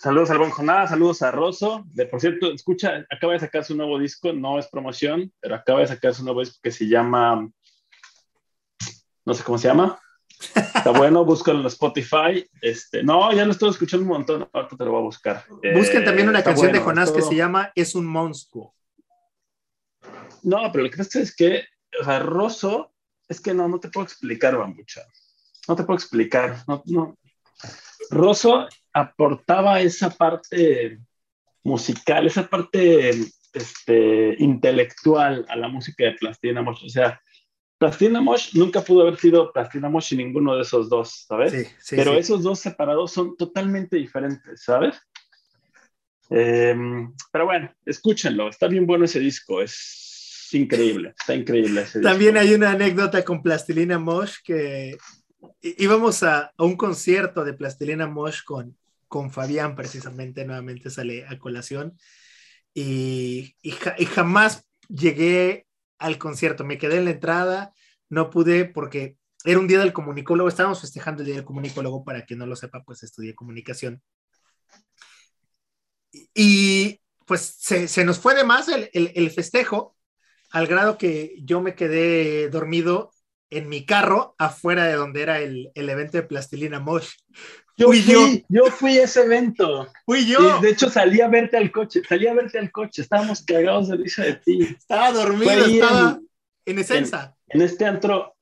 [0.00, 1.84] saludos al buen Jonás, saludos a Rosso.
[1.92, 5.80] De, por cierto, escucha, acaba de sacar su nuevo disco, no es promoción, pero acaba
[5.80, 7.50] de sacar su nuevo disco que se llama,
[9.24, 10.00] no sé cómo se llama.
[10.54, 12.48] Está bueno, búscalo en Spotify.
[12.62, 15.44] Este, no, ya lo estoy escuchando un montón, ahorita te lo voy a buscar.
[15.74, 18.74] Busquen también una canción de Jonás que se llama Es un monstruo.
[20.42, 21.64] No, pero lo que pasa es que
[22.00, 22.92] o sea, Rosso,
[23.28, 25.02] es que no, no te puedo explicar, Bambucha.
[25.68, 26.62] No te puedo explicar.
[26.66, 27.18] No, no.
[28.10, 30.98] Rosso aportaba esa parte
[31.62, 33.10] musical, esa parte
[33.52, 36.84] este, intelectual a la música de Plastina Mosh.
[36.84, 37.20] O sea,
[37.78, 41.52] Plastina Mosh nunca pudo haber sido Plastina Mosh sin ninguno de esos dos, ¿sabes?
[41.52, 45.00] Sí, sí, Pero esos dos separados son totalmente diferentes, ¿sabes?
[46.28, 51.84] Em, pero bueno, escúchenlo, está bien bueno ese disco, es increíble, está increíble.
[52.02, 54.96] También hay una anécdota con Plastilina Mosh que
[55.62, 58.76] íbamos a, un concierto de Plastilina Mosh con,
[59.10, 61.98] con Fabián, precisamente, nuevamente sale a colación,
[62.72, 65.66] y, y, jamás llegué
[65.98, 67.74] al concierto, me quedé en la entrada,
[68.08, 72.24] no pude porque era un día del comunicólogo, estábamos festejando el día del comunicólogo, para
[72.24, 74.00] quien no lo sepa, pues estudié comunicación.
[76.32, 79.96] Y pues se, se nos fue de más el, el, festejo
[80.52, 83.10] al grado que yo me quedé dormido
[83.50, 87.14] en mi carro afuera de donde era el, el evento de Plastilina Mosh.
[87.80, 88.26] Yo fui, yo.
[88.48, 89.90] yo fui a ese evento.
[90.04, 90.58] Fui yo.
[90.58, 93.88] Y de hecho, salí a verte al coche, salí a verte al coche, estábamos cagados
[93.88, 94.62] de risa de ti.
[94.78, 96.20] Estaba dormido, estaba
[96.66, 97.34] en, Esenza.
[97.48, 98.36] En, este antro,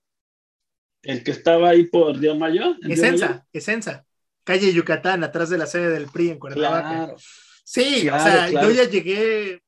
[1.03, 2.75] el que estaba ahí por Río Mayo.
[2.83, 4.05] Esenza, Esenza.
[4.43, 6.89] Calle Yucatán, atrás de la sede del PRI en Cuernavaca.
[6.89, 7.17] Claro.
[7.65, 9.63] Sí, o sea, yo ya llegué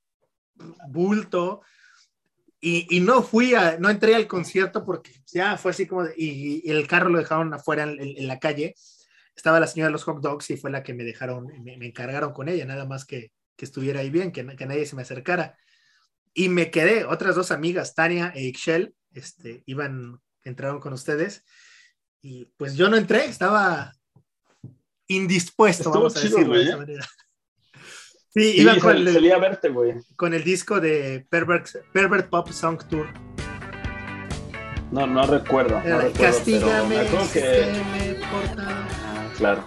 [0.88, 1.62] bulto,
[2.62, 6.86] y, no fui a, no entré al concierto porque ya fue así como, y, el
[6.86, 8.74] carro lo dejaron afuera en, la calle.
[9.40, 12.34] Estaba la señora de los hot dogs y fue la que me dejaron, me, encargaron
[12.34, 15.56] con ella, nada más que, que estuviera ahí bien, que, que, nadie se me acercara.
[16.34, 21.42] Y me quedé, otras dos amigas, Tania e Ixchel, este, iban, entraron con ustedes.
[22.20, 23.94] Y pues yo no entré, estaba
[25.06, 27.08] indispuesto, vamos a decirlo de esa manera.
[28.32, 29.04] Sí, iba con el,
[29.40, 29.74] verte.
[30.14, 33.08] Con el disco de Pervert, Pervert Pop Song Tour.
[34.92, 35.80] No, no recuerdo.
[35.80, 37.82] No recuerdo Castígame, que...
[38.56, 38.99] ah,
[39.40, 39.64] claro.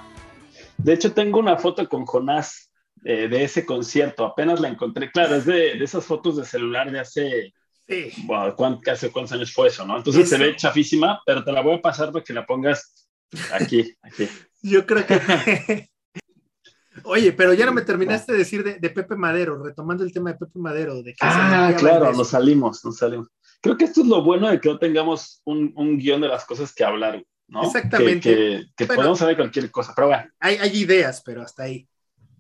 [0.78, 2.72] De hecho, tengo una foto con Jonás
[3.04, 4.26] eh, de ese concierto.
[4.26, 5.12] Apenas la encontré.
[5.12, 7.54] Claro, es de, de esas fotos de celular de hace.
[7.88, 8.26] Sí.
[8.56, 9.98] ¿cuántos, cuántos años fue eso, no?
[9.98, 13.10] Entonces se ve chafísima, pero te la voy a pasar para que la pongas
[13.52, 14.30] aquí, aquí.
[14.62, 15.90] Yo creo que
[17.04, 20.38] Oye, pero ya no me terminaste de decir de, Pepe Madero, retomando el tema de
[20.38, 21.02] Pepe Madero.
[21.02, 23.28] De que ah, claro, nos salimos, nos salimos.
[23.62, 26.46] Creo que esto es lo bueno de que no tengamos un, un guion de las
[26.46, 27.64] cosas que hablar, ¿no?
[27.64, 28.72] Exactamente.
[28.76, 30.30] Que, podemos saber cualquier cosa, pero bueno.
[30.40, 31.88] Hay, hay ideas, pero hasta ahí.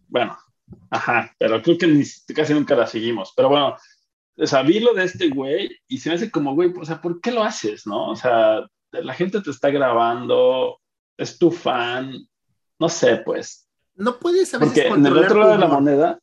[0.08, 0.38] Bueno,
[0.89, 2.04] ajá, pero creo que ni,
[2.36, 3.34] casi nunca las seguimos.
[3.36, 3.76] Pero bueno,
[4.38, 7.02] o sea, vi lo de este güey y se me hace como, güey, o sea,
[7.02, 8.10] ¿por qué lo haces, no?
[8.10, 10.80] O sea, la gente te está grabando,
[11.18, 12.28] es tu fan,
[12.80, 13.63] no sé, pues
[13.96, 16.20] no puedes a veces Porque en el otro lado de la moneda.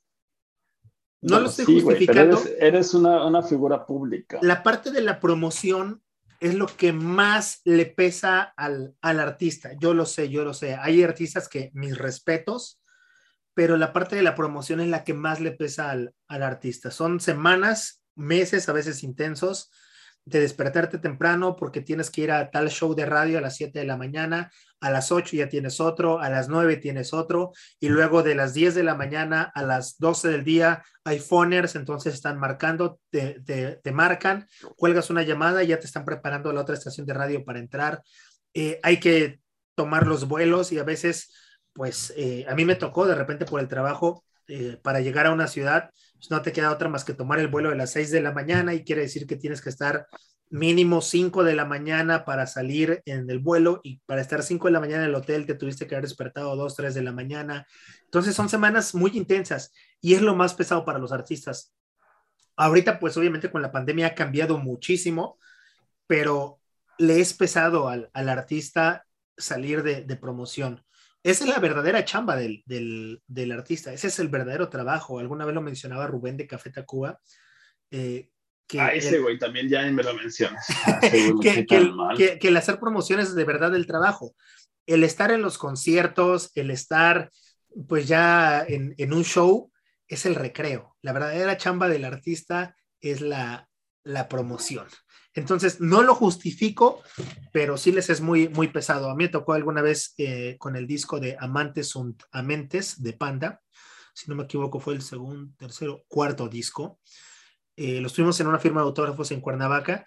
[1.23, 2.41] No, lo estoy justificando.
[2.59, 4.39] eres, una, una, figura pública.
[4.41, 6.03] La parte de la promoción
[6.41, 9.73] es lo que más le pesa al, al artista.
[9.79, 10.75] Yo lo sé, yo lo sé.
[10.75, 12.81] Hay artistas que mis respetos,
[13.53, 16.91] pero la parte de la promoción es la que más le pesa al, al artista.
[16.91, 19.71] Son semanas, meses, a veces intensos,
[20.31, 23.79] de despertarte temprano porque tienes que ir a tal show de radio a las 7
[23.79, 24.51] de la mañana,
[24.81, 28.55] a las 8 ya tienes otro, a las 9 tienes otro, y luego de las
[28.55, 33.41] 10 de la mañana a las 12 del día hay phoners, entonces están marcando, te,
[33.41, 37.45] te, marcan, cuelgas una llamada y ya te están preparando la otra estación de radio
[37.45, 38.03] para entrar.
[38.55, 39.41] Eh, hay que
[39.75, 41.33] tomar los vuelos y a veces,
[41.73, 45.33] pues eh, a mí me tocó de repente por el trabajo eh, para llegar a
[45.33, 45.91] una ciudad,
[46.21, 48.33] pues no te queda otra más que tomar el vuelo de las 6 de la
[48.33, 50.07] mañana y quiere decir que tienes que estar
[50.51, 54.73] mínimo 5 de la mañana para salir en el vuelo y para estar 5 de
[54.73, 57.67] la mañana en el hotel te tuviste que haber despertado 2, 3 de la mañana.
[58.05, 61.73] Entonces son semanas muy intensas y es lo más pesado para los artistas.
[62.55, 65.39] Ahorita pues obviamente con la pandemia ha cambiado muchísimo,
[66.07, 66.61] pero
[66.99, 69.07] le es pesado al, al artista
[69.39, 70.85] salir de, de, promoción.
[71.23, 75.19] Esa es la verdadera chamba del, del, del, artista, ese es el verdadero trabajo.
[75.19, 77.21] Alguna vez lo mencionaba Rubén de Café Tacuba,
[77.91, 78.31] eh,
[78.67, 80.65] que ah, ese güey también ya me lo mencionas.
[80.87, 84.35] Ah, que, que, el, que, el, hacer promociones es de verdad el trabajo.
[84.87, 87.31] El estar en los conciertos, el estar
[87.89, 89.71] pues ya en, en, un show,
[90.09, 90.97] es el recreo.
[91.03, 93.69] La verdadera chamba del artista es la,
[94.05, 94.87] la promoción.
[95.35, 97.03] Entonces, no lo justifico,
[97.53, 99.11] pero sí les es muy, muy pesado.
[99.11, 103.13] A mí me tocó alguna vez eh, con el disco de Amantes und Amentes de
[103.13, 103.61] Panda.
[104.13, 106.99] Si no me equivoco, fue el segundo, tercero, cuarto disco
[107.81, 110.05] eh, los tuvimos en una firma de autógrafos en Cuernavaca,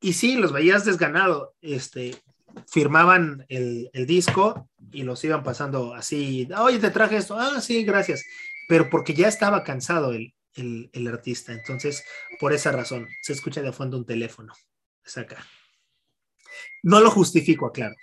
[0.00, 2.22] y sí, los veías desganado, este,
[2.68, 7.82] firmaban el, el, disco y los iban pasando así, oye, te traje esto, ah, sí,
[7.82, 8.22] gracias,
[8.68, 12.04] pero porque ya estaba cansado el, el, el artista, entonces,
[12.40, 14.52] por esa razón, se escucha de fondo un teléfono,
[15.04, 15.44] es acá.
[16.82, 17.94] No lo justifico, aclaro.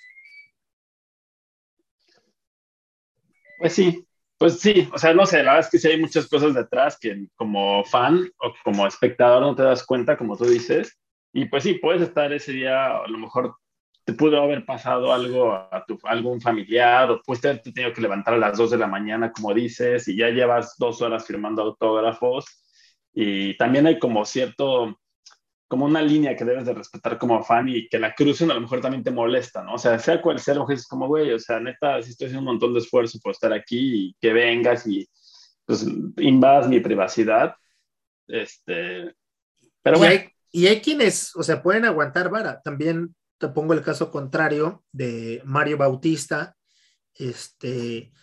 [3.60, 4.06] Pues sí,
[4.38, 6.98] pues sí, o sea, no sé, la verdad es que sí hay muchas cosas detrás
[7.00, 11.00] que como fan o como espectador no te das cuenta, como tú dices,
[11.32, 13.56] y pues sí, puedes estar ese día, a lo mejor
[14.06, 18.34] te pudo haber pasado algo a tu, algún familiar, o puedes te tenido que levantar
[18.34, 22.46] a las 2 de la mañana, como dices, y ya llevas dos horas firmando autógrafos,
[23.14, 24.98] y también hay como cierto
[25.74, 28.62] como una línea que debes de respetar como fan y que la crucen a lo
[28.62, 29.74] mejor también te molesta, ¿no?
[29.74, 32.58] O sea, sea cual sea, es como, güey, o sea, neta, si estoy haciendo un
[32.58, 35.10] montón de esfuerzo por estar aquí y que vengas y
[35.66, 35.84] pues
[36.18, 37.56] invadas mi privacidad,
[38.28, 39.16] este,
[39.82, 40.14] pero bueno.
[40.14, 42.62] Y hay, y hay quienes, o sea, pueden aguantar vara.
[42.62, 46.56] También te pongo el caso contrario de Mario Bautista,
[47.14, 48.14] este,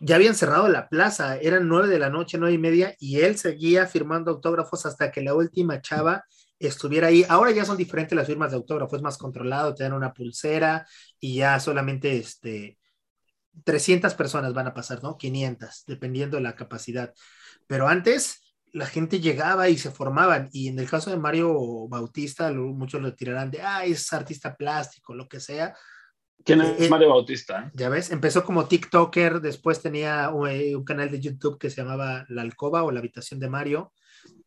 [0.00, 3.38] ya habían cerrado la plaza, eran nueve de la noche, nueve y media, y él
[3.38, 6.26] seguía firmando autógrafos hasta que la última chava
[6.58, 7.24] estuviera ahí.
[7.26, 10.86] Ahora ya son diferentes las firmas de autógrafos, es más controlado, te dan una pulsera
[11.18, 12.78] y ya solamente este,
[13.64, 15.16] 300 personas van a pasar, ¿no?
[15.16, 17.14] 500, dependiendo de la capacidad.
[17.66, 18.41] Pero antes
[18.72, 23.14] la gente llegaba y se formaban, y en el caso de Mario Bautista, muchos lo
[23.14, 25.74] tirarán de, ah, es artista plástico, lo que sea,
[26.44, 27.70] ¿Quién es eh, Mario Bautista?
[27.74, 32.24] Ya ves, empezó como TikToker, después tenía eh, un, canal de YouTube que se llamaba
[32.28, 33.92] La Alcoba o La Habitación de Mario.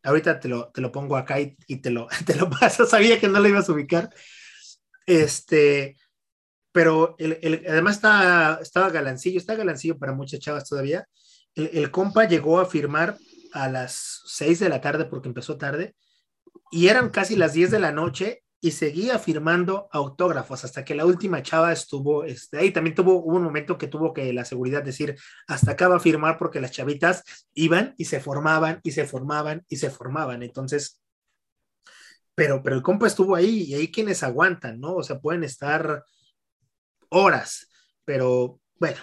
[0.02, 3.28] Ahorita te lo, te lo pongo acá y, te, lo, te lo paso, sabía que
[3.28, 4.10] no lo ibas a ubicar.
[5.06, 5.96] Este,
[6.72, 11.06] pero el, además estaba, estaba galancillo, está galancillo para muchas chavas todavía.
[11.54, 13.16] El, el compa llegó a firmar
[13.56, 15.96] a las 6 de la tarde porque empezó tarde
[16.70, 21.06] y eran casi las 10 de la noche y seguía firmando autógrafos hasta que la
[21.06, 25.16] última chava estuvo, este, ahí también tuvo un momento que tuvo que la seguridad decir,
[25.46, 27.22] hasta acá va a firmar porque las chavitas
[27.54, 30.42] iban y se formaban y se formaban y se formaban.
[30.42, 31.00] Entonces,
[32.34, 34.96] pero, pero el compa estuvo ahí y ahí quienes aguantan, ¿no?
[34.96, 36.04] O sea, pueden estar
[37.10, 37.68] horas,
[38.04, 38.98] pero bueno.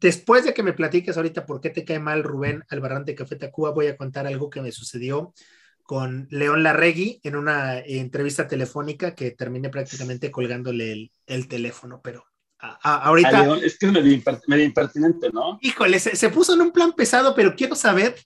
[0.00, 3.36] Después de que me platiques ahorita por qué te cae mal Rubén Albarrán de Café
[3.36, 5.34] Tacuba, voy a contar algo que me sucedió
[5.82, 12.24] con León Larregui en una entrevista telefónica que terminé prácticamente colgándole el, el teléfono, pero
[12.60, 13.56] ahorita...
[13.56, 15.58] es que es medio, impertinente, ¿no?
[15.60, 18.16] Híjole, se, puso en un plan pesado, pero quiero saber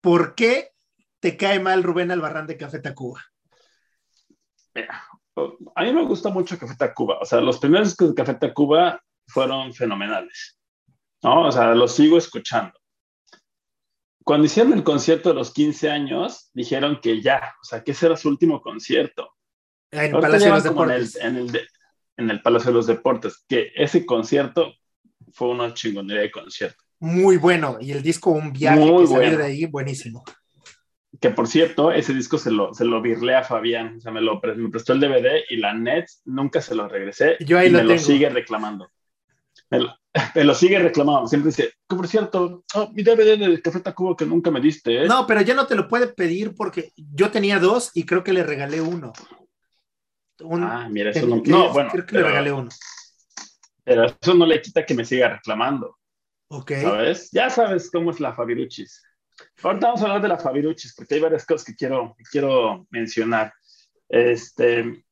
[0.00, 0.70] por qué
[1.20, 3.24] te cae mal Rubén Albarrán de Café Tacuba.
[4.74, 5.02] Mira,
[5.74, 9.02] a mí me gusta mucho Café Tacuba, o sea, los primeros discos de Café Tacuba
[9.26, 10.58] fueron fenomenales,
[11.26, 11.48] ¿no?
[11.48, 12.72] O sea, los sigo escuchando
[14.26, 18.06] cuando hicieron el concierto de los 15 años, dijeron que ya, o sea, que ese
[18.06, 19.30] era su último concierto.
[19.92, 21.14] En el Palacio de los Deportes.
[21.14, 21.68] En el,
[22.16, 24.74] en, el Palacio de los Deportes, que ese concierto
[25.30, 26.82] fue una chingonería de concierto.
[26.98, 29.38] Muy bueno, y el disco Un viaje Muy que bueno.
[29.38, 30.24] de ahí, buenísimo.
[31.20, 34.20] Que por cierto, ese disco se lo, se lo virlé a Fabián, o sea, me,
[34.20, 37.36] lo, me prestó el DVD y la net nunca se lo regresé.
[37.46, 38.90] Yo ahí y lo me lo sigue reclamando.
[39.70, 39.94] Me lo,
[40.34, 41.28] me lo sigue reclamando.
[41.28, 45.04] Siempre dice, por cierto, oh, mi DVD de Café Tacuba que nunca me diste.
[45.04, 45.06] ¿eh?
[45.06, 48.32] No, pero ya no te lo puede pedir porque yo tenía dos y creo que
[48.32, 49.12] le regalé uno.
[50.62, 51.42] ah, mira, eso no.
[51.44, 52.68] no bueno, creo que le regalé uno.
[53.84, 55.96] Pero eso no le quita que me siga reclamando.
[56.48, 56.72] Ok.
[56.82, 57.30] ¿Sabes?
[57.32, 59.02] Ya sabes cómo es la Fabiruchis.
[59.62, 62.86] Ahorita vamos a hablar de la Fabiruchis porque hay varias cosas que quiero, que quiero
[62.90, 63.52] mencionar.
[64.08, 65.04] Este,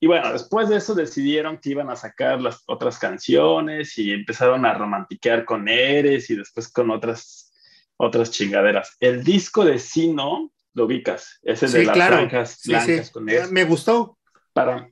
[0.00, 4.64] y bueno, después de eso decidieron que iban a sacar las otras canciones y empezaron
[4.64, 7.48] a romantiquear con Eres y después con otras
[7.98, 8.96] otras chingaderas.
[9.00, 13.52] El disco de Sino, lo ubicas, ese de las franjas blancas con eso.
[13.52, 14.18] Me gustó.
[14.52, 14.88] Para,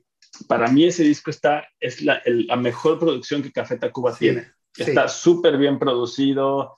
[0.47, 2.21] para mí ese disco está, es la,
[2.57, 4.51] mejor producción que Café Tacuba tiene.
[4.75, 6.75] Está súper bien producido,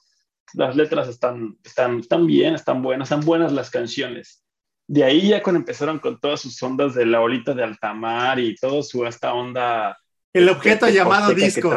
[0.54, 4.44] las letras están, están, están bien, están buenas, están buenas las canciones.
[4.90, 8.56] De ahí ya cuando empezaron con todas sus ondas de la olita de altamar y
[8.56, 9.96] todo su esta onda...
[10.32, 11.72] El objeto llamado disco.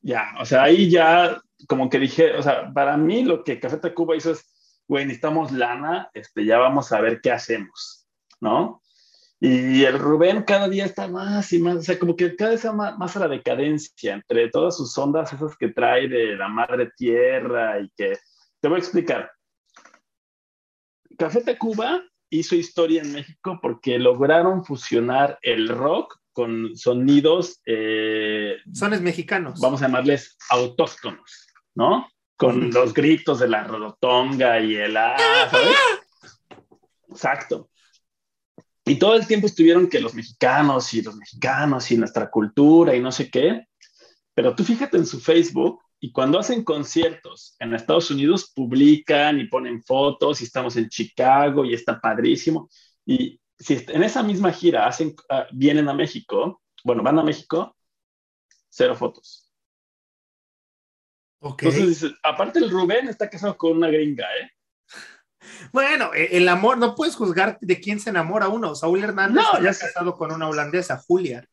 [0.00, 3.76] Ya, o sea, ahí ya como que dije, o sea, para mí lo que Café
[3.76, 4.44] Tacuba hizo es,
[4.88, 8.08] güey, necesitamos lana, este, ya vamos a ver qué hacemos,
[8.40, 8.82] ¿no?
[9.38, 12.64] Y el Rubén cada día está más y más, o sea, como que cada vez
[12.64, 16.90] más, más a la decadencia entre todas sus ondas, esas que trae de la madre
[16.96, 18.18] tierra y que,
[18.60, 19.30] te voy a explicar.
[21.16, 27.60] Café Tacuba hizo historia en México porque lograron fusionar el rock con sonidos...
[27.64, 29.60] Eh, Sones mexicanos.
[29.60, 32.08] Vamos a llamarles autóctonos, ¿no?
[32.36, 34.96] Con los gritos de la rodotonga y el...
[34.96, 35.16] Ah,
[35.50, 35.76] ¿sabes?
[37.08, 37.70] Exacto.
[38.84, 43.00] Y todo el tiempo estuvieron que los mexicanos y los mexicanos y nuestra cultura y
[43.00, 43.66] no sé qué.
[44.34, 49.48] Pero tú fíjate en su Facebook y cuando hacen conciertos en Estados Unidos publican y
[49.48, 52.68] ponen fotos y estamos en Chicago y está padrísimo.
[53.06, 57.74] Y si en esa misma gira hacen, ah, vienen a México, bueno, van a México,
[58.68, 59.50] cero fotos.
[61.38, 61.70] Okay.
[61.70, 64.50] Entonces, aparte el Rubén está casado con una gringa, ¿eh?
[65.72, 68.74] Bueno, e, el amor, no puedes juzgar de quién se enamora uno.
[68.74, 71.48] Saúl Hernández no, ya se ha casado con una holandesa, Julia.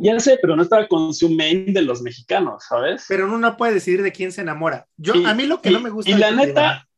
[0.00, 3.04] Ya sé, pero no estaba con su main de los mexicanos, ¿sabes?
[3.08, 4.86] Pero uno no puede decidir de quién se enamora.
[4.96, 6.10] Yo, a mí lo que no me gusta.
[6.10, 6.88] Y la neta,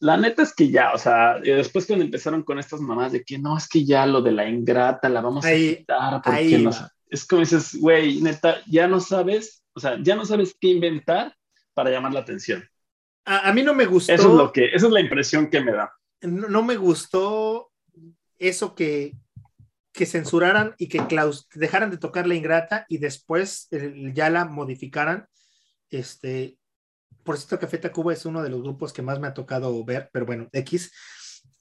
[0.00, 3.38] la neta es que ya, o sea, después cuando empezaron con estas mamás de que
[3.38, 6.70] no, es que ya lo de la ingrata la vamos a quitar porque no,
[7.10, 11.34] es como dices, güey, neta, ya no sabes, o sea, ya no sabes qué inventar
[11.74, 12.64] para llamar la atención.
[13.24, 14.12] A, mí no me gustó.
[14.12, 15.92] Eso es lo que, esa es la impresión que me da.
[16.22, 17.70] No, me gustó
[18.38, 19.14] eso que,
[19.98, 21.02] que censuraran y que
[21.54, 23.68] dejaran de tocar la ingrata y después
[24.14, 25.26] ya la modificaran.
[25.90, 26.56] Este,
[27.24, 30.08] por cierto, Café Tacuba es uno de los grupos que más me ha tocado ver,
[30.12, 30.92] pero bueno, X.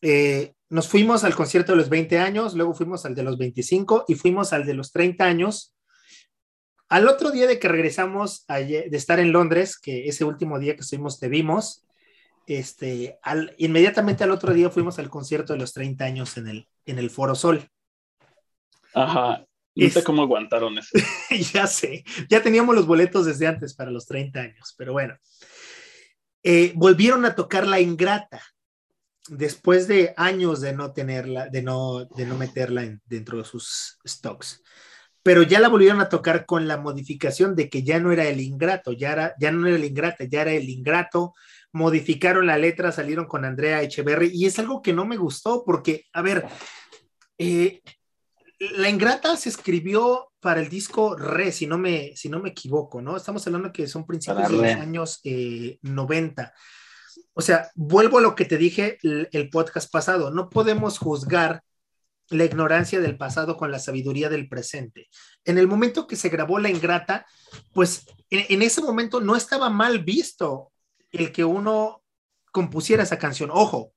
[0.01, 4.05] Eh, nos fuimos al concierto de los 20 años, luego fuimos al de los 25
[4.07, 5.73] y fuimos al de los 30 años
[6.89, 10.81] al otro día de que regresamos de estar en Londres, que ese último día que
[10.81, 11.85] estuvimos te vimos,
[12.45, 16.67] este, al, inmediatamente al otro día fuimos al concierto de los 30 años en el,
[16.85, 17.67] en el Foro Sol.
[19.03, 19.45] Ajá,
[19.75, 20.89] no sé cómo aguantaron eso.
[21.53, 25.15] ya sé, ya teníamos los boletos desde antes para los 30 años, pero bueno.
[26.43, 28.41] Eh, volvieron a tocar La Ingrata
[29.27, 34.61] después de años de no tenerla, de no, de no meterla dentro de sus stocks
[35.27, 38.39] pero ya la volvieron a tocar con la modificación de que ya no era el
[38.39, 41.33] ingrato, ya, era, ya no era el ingrato, ya era el ingrato,
[41.73, 46.05] modificaron la letra, salieron con Andrea Echeverry y es algo que no me gustó porque,
[46.13, 46.45] a ver,
[47.37, 47.81] eh,
[48.59, 53.01] la ingrata se escribió para el disco Re, si no me, si no me equivoco,
[53.01, 53.17] ¿no?
[53.17, 55.21] Estamos hablando que son principios de los años
[55.81, 56.43] 90.
[56.43, 56.51] Eh,
[57.33, 61.61] o sea, vuelvo a lo que te dije el podcast pasado, no podemos juzgar
[62.29, 65.09] la ignorancia del pasado con la sabiduría del presente.
[65.45, 67.25] En el momento que se grabó La Ingrata,
[67.73, 70.71] pues en, ese momento no estaba mal visto
[71.11, 72.03] el que uno
[72.51, 73.49] compusiera esa canción.
[73.51, 73.93] Ojo,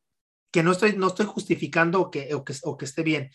[0.52, 3.30] que no estoy, no estoy justificando o que, o que, esté bien,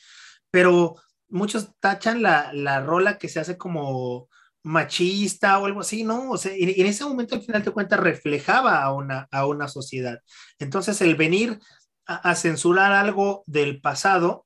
[0.49, 0.95] pero
[1.29, 4.29] muchos tachan la, la, rola que se hace como
[4.63, 6.31] machista o algo así, ¿no?
[6.31, 10.19] O sea, en, ese momento al final te cuentas reflejaba a una, a una sociedad.
[10.59, 11.59] Entonces el venir
[12.07, 14.45] a censurar algo del pasado,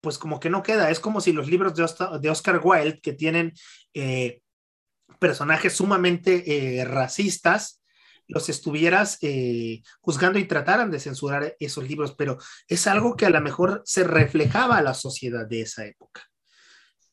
[0.00, 0.90] pues como que no queda.
[0.90, 3.52] Es como si los libros de, Oscar, Wilde, que tienen
[3.94, 4.42] eh,
[5.18, 7.79] personajes sumamente eh, racistas,
[8.30, 13.30] los estuvieras eh, juzgando y trataran de censurar esos libros, pero es algo que a
[13.30, 16.22] lo mejor se reflejaba a la sociedad de esa época.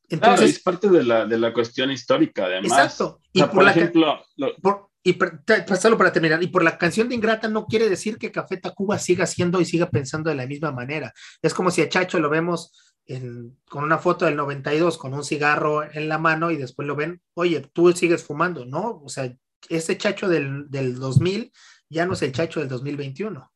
[0.09, 2.71] Entonces, es parte de la, de la, cuestión histórica, además.
[2.71, 3.19] Exacto.
[3.33, 4.23] Y por, ejemplo,
[5.03, 8.57] y pasarlo para terminar, y por la canción de Ingrata no quiere decir que Café
[8.57, 11.13] Tacuba siga siendo y siga pensando de la misma manera.
[11.41, 12.71] Es como si a Chacho lo vemos
[13.69, 17.21] con una foto del 92 con un cigarro en la mano y después lo ven,
[17.35, 19.01] oye, tú sigues fumando, ¿no?
[19.03, 19.33] O sea,
[19.69, 21.51] ese Chacho del, del 2000
[21.89, 23.51] ya no es el Chacho del 2021.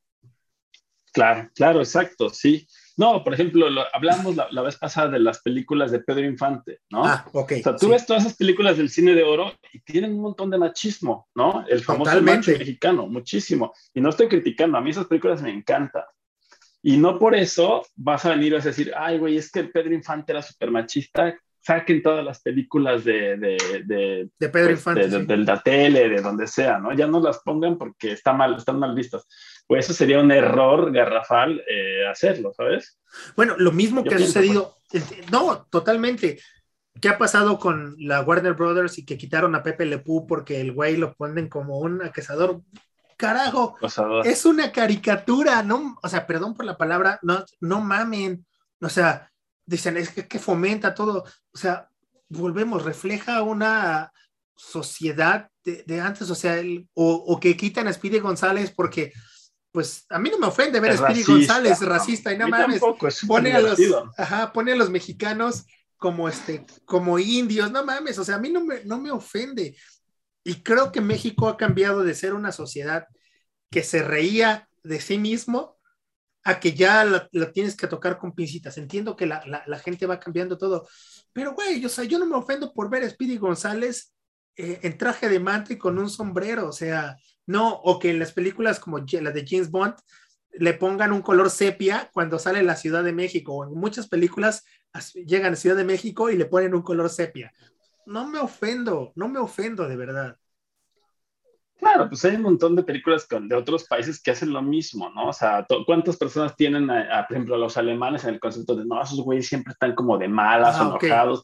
[1.14, 2.66] Claro, claro, exacto, sí.
[2.98, 7.04] No, por ejemplo, hablamos la, vez pasada de las películas de Pedro Infante, ¿no?
[7.04, 7.54] Ah, ok.
[7.60, 10.50] O sea, tú ves todas esas películas del cine de oro y tienen un montón
[10.50, 11.66] de machismo, ¿no?
[11.68, 13.74] El famoso macho mexicano, muchísimo.
[13.94, 16.04] Y no estoy criticando, a mí esas películas me encantan.
[16.84, 20.32] Y no por eso vas a venir a decir, ay, güey, es que Pedro Infante
[20.32, 21.38] era súper machista.
[21.62, 26.80] Saquen todas las películas de, de, de, Pedro pues, de, la tele, de donde sea,
[26.80, 26.94] ¿no?
[26.94, 29.28] Ya no las pongan porque está mal, están mal vistas.
[29.68, 33.00] Pues eso sería un error garrafal eh, hacerlo, ¿sabes?
[33.36, 34.76] Bueno, lo mismo que ha sucedido,
[35.32, 36.40] no, totalmente.
[37.00, 40.60] ¿Qué ha pasado con la Warner Brothers y que quitaron a Pepe Le Pew porque
[40.60, 42.62] el güey lo ponen como un cazador?
[43.16, 43.78] Carajo,
[44.26, 48.48] es una caricatura, no, o sea, perdón por la palabra, no, no mamen,
[48.82, 49.31] o sea,
[49.72, 51.90] dicen, es que, fomenta todo, o sea,
[52.30, 54.12] volvemos, refleja una
[54.56, 56.62] sociedad de, antes, o sea,
[56.94, 59.14] o, que quitan a Speedy González porque,
[59.72, 62.82] pues, a mí no me ofende ver a Speedy González racista y no mames,
[63.28, 63.80] pone a, los,
[64.54, 65.66] pone a los mexicanos
[65.98, 69.78] como, este, como indios, no mames, o sea, a mí no me, no me ofende.
[70.44, 73.08] Y creo que México ha cambiado de ser una sociedad
[73.70, 75.78] que se reía de sí mismo
[76.44, 78.78] a que ya la, tienes que tocar con pincitas.
[78.78, 79.42] Entiendo que la,
[79.84, 80.88] gente va cambiando todo,
[81.34, 84.14] pero güey, o sea, yo no me ofendo por ver a Speedy González
[84.56, 87.16] eh, en traje de manta y con un sombrero, o sea,
[87.46, 89.96] no, o que en las películas como la de James Bond
[90.54, 94.66] le pongan un color sepia cuando sale la Ciudad de México, o en muchas películas
[95.26, 97.54] llegan a Ciudad de México y le ponen un color sepia.
[98.06, 100.38] No me ofendo, no me ofendo de verdad.
[101.82, 105.30] Claro, pues hay un montón de películas de otros países que hacen lo mismo, ¿no?
[105.30, 108.86] O sea, ¿cuántas personas tienen, a, por ejemplo, a los alemanes en el concepto de,
[108.86, 111.44] no, esos güeyes siempre están como de malas ah, enojados,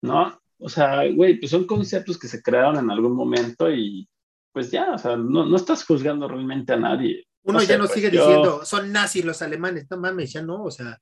[0.00, 0.40] ¿no?
[0.58, 4.08] O sea, güey, pues son conceptos que se crearon en algún momento y
[4.52, 7.28] pues ya, o sea, no, no estás juzgando realmente a nadie.
[7.42, 10.70] Uno ya no pues sigue diciendo, son nazis los alemanes, no mames, ya no, o
[10.70, 10.98] sea,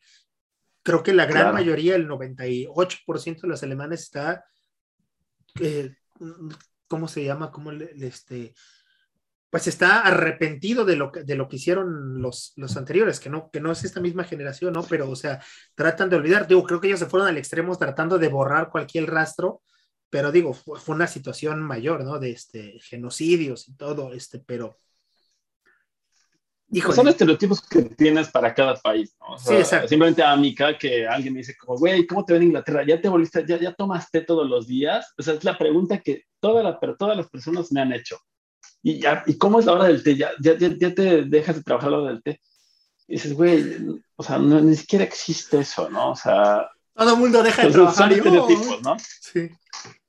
[0.83, 4.45] creo que la gran mayoría, el 98% de los alemanes está...
[5.61, 5.95] Eh,
[6.89, 7.51] ¿cómo se llama?
[7.51, 8.55] ¿Cómo le, este,
[9.51, 13.51] pues está arrepentido de lo que, de lo que hicieron los, los anteriores, que no,
[13.51, 14.83] que no es esta misma generación, ¿no?
[14.83, 15.41] Pero, o sea,
[15.75, 19.09] tratan de olvidar, digo, creo que ellos se fueron al extremo tratando de borrar cualquier
[19.11, 19.63] rastro,
[20.11, 22.19] pero digo, fue, una situación mayor, ¿no?
[22.19, 24.79] De este, genocidios y todo, este, pero...
[26.69, 29.39] Pues son estereotipos que tienes para cada país, ¿no?
[29.39, 29.87] sí, exacto.
[29.87, 32.85] Simplemente a Mica que alguien me dice como, güey, ¿cómo te ven en Inglaterra?
[32.85, 35.15] ¿Ya te volviste, ya, ya tomaste todos los días?
[35.17, 38.19] O sea, es la pregunta que toda la, pero todas las personas me han hecho.
[38.83, 40.17] ¿Y, ya, ¿Y cómo es la hora del té?
[40.17, 42.41] ¿Ya, ya, ya te dejas de trabajar la hora del té?
[43.09, 43.77] Y dices, güey,
[44.15, 46.13] o sea, no, ni siquiera existe eso, ¿no?
[46.13, 46.69] O sea...
[46.95, 47.97] Todo el mundo deja de trabajar.
[47.97, 48.97] Son estereotipos, ¿no?
[48.99, 49.51] Sí.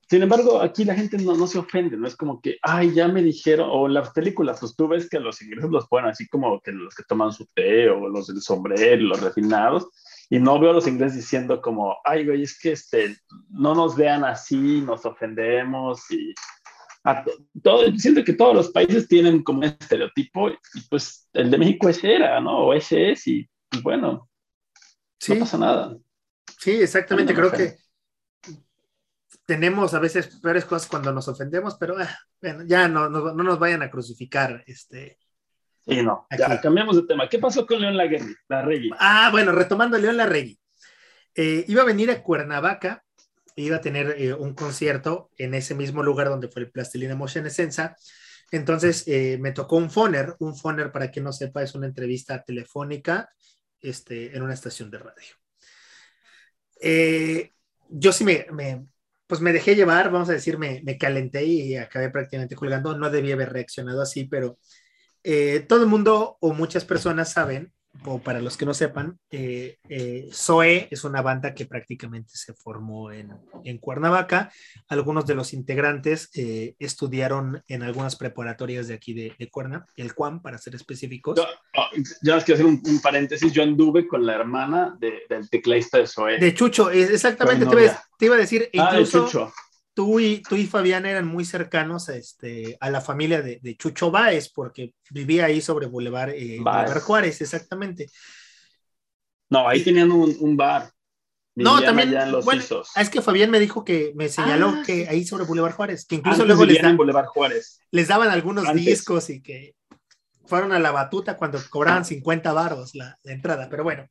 [0.08, 3.08] Sin embargo, aquí la gente no, no, se ofende, no es como que, ay, ya
[3.08, 6.60] me dijeron, o las películas, pues tú ves que los ingresos los ponen así como
[6.60, 9.88] que los que toman su té, o los del sombrero, los refinados,
[10.30, 13.16] y no veo a los ingleses diciendo como, ay, güey, es que este,
[13.50, 16.34] no nos vean así, nos ofendemos y
[17.62, 21.88] todo, siento que todos los países tienen como un estereotipo y pues el de México
[21.88, 22.66] ese era, ¿no?
[22.66, 24.28] O ese es y pues, bueno,
[25.28, 25.96] no pasa nada.
[26.58, 27.76] Sí, exactamente, creo que
[29.44, 33.42] tenemos a veces peores cosas cuando nos ofendemos, pero ah, bueno, ya no, no, no,
[33.42, 35.18] nos vayan a crucificar, este,
[35.88, 36.26] Sí, no.
[36.36, 37.28] Ya, cambiamos de tema.
[37.28, 38.90] ¿Qué pasó con León Larregui?
[38.98, 40.58] Ah, bueno, retomando León Larregui.
[41.34, 43.04] Eh, iba a venir a Cuernavaca,
[43.56, 47.46] iba a tener eh, un concierto en ese mismo lugar donde fue el Plastilina Motion
[47.46, 47.96] Essenza.
[48.50, 50.36] Entonces eh, me tocó un foner.
[50.40, 53.30] Un foner, para quien no sepa, es una entrevista telefónica
[53.80, 55.34] este, en una estación de radio.
[57.88, 58.46] yo sí me,
[59.26, 62.94] pues me dejé llevar, vamos a decir, me, me calenté y acabé prácticamente colgando.
[62.98, 64.58] No debía haber reaccionado así, pero
[65.24, 67.72] eh, todo el mundo o muchas personas saben,
[68.04, 72.54] o para los que no sepan, eh, eh Zoe es una banda que prácticamente se
[72.54, 73.32] formó en,
[73.64, 74.52] en Cuernavaca.
[74.88, 80.14] Algunos de los integrantes eh, estudiaron en algunas preparatorias de aquí de, de Cuerna, el
[80.14, 81.40] CUAM para ser específicos.
[82.22, 86.38] ya les quiero hacer un, paréntesis, yo anduve con la hermana del tecladista de Zoe.
[86.38, 87.66] De Chucho, exactamente,
[88.18, 89.24] te iba, a decir, ah, incluso...
[89.24, 89.52] Chucho
[89.98, 93.76] tú y, tú y Fabián eran muy cercanos a, este, a la familia de, de
[93.76, 96.60] Chucho Báez, porque vivía ahí sobre Boulevard, eh,
[97.02, 98.08] Juárez, exactamente.
[99.50, 100.92] No, ahí tenían un, bar.
[101.56, 102.14] No, también.
[102.44, 102.62] bueno,
[102.94, 106.14] es que Fabián me dijo que me señaló ah, que ahí sobre Boulevard Juárez, que
[106.14, 106.78] incluso luego les,
[107.30, 107.80] Juárez.
[107.90, 109.74] les daban algunos discos y que
[110.46, 114.06] fueron a la batuta cuando cobraban 50 varos la, entrada, pero bueno.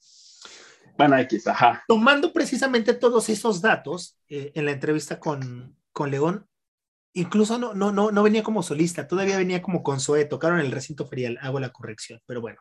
[0.98, 1.84] Bueno, X, ajá.
[1.88, 6.48] Tomando precisamente todos esos datos eh, en la entrevista con, con León,
[7.14, 10.72] incluso no, no, no, no venía como solista, todavía venía como con Zoe, tocaron el
[10.72, 12.60] recinto ferial, hago la corrección, pero bueno.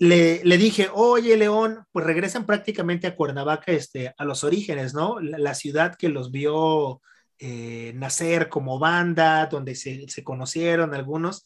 [0.00, 5.18] Le, le, dije, oye León, pues regresan prácticamente a Cuernavaca, este, a los orígenes, ¿no?
[5.20, 7.02] La, ciudad que los vio
[7.40, 11.44] eh, nacer como banda, donde se, se conocieron algunos.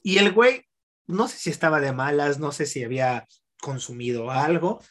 [0.00, 0.64] Y el güey,
[1.08, 3.26] no sé si estaba de malas, no sé si había
[3.60, 4.82] consumido algo,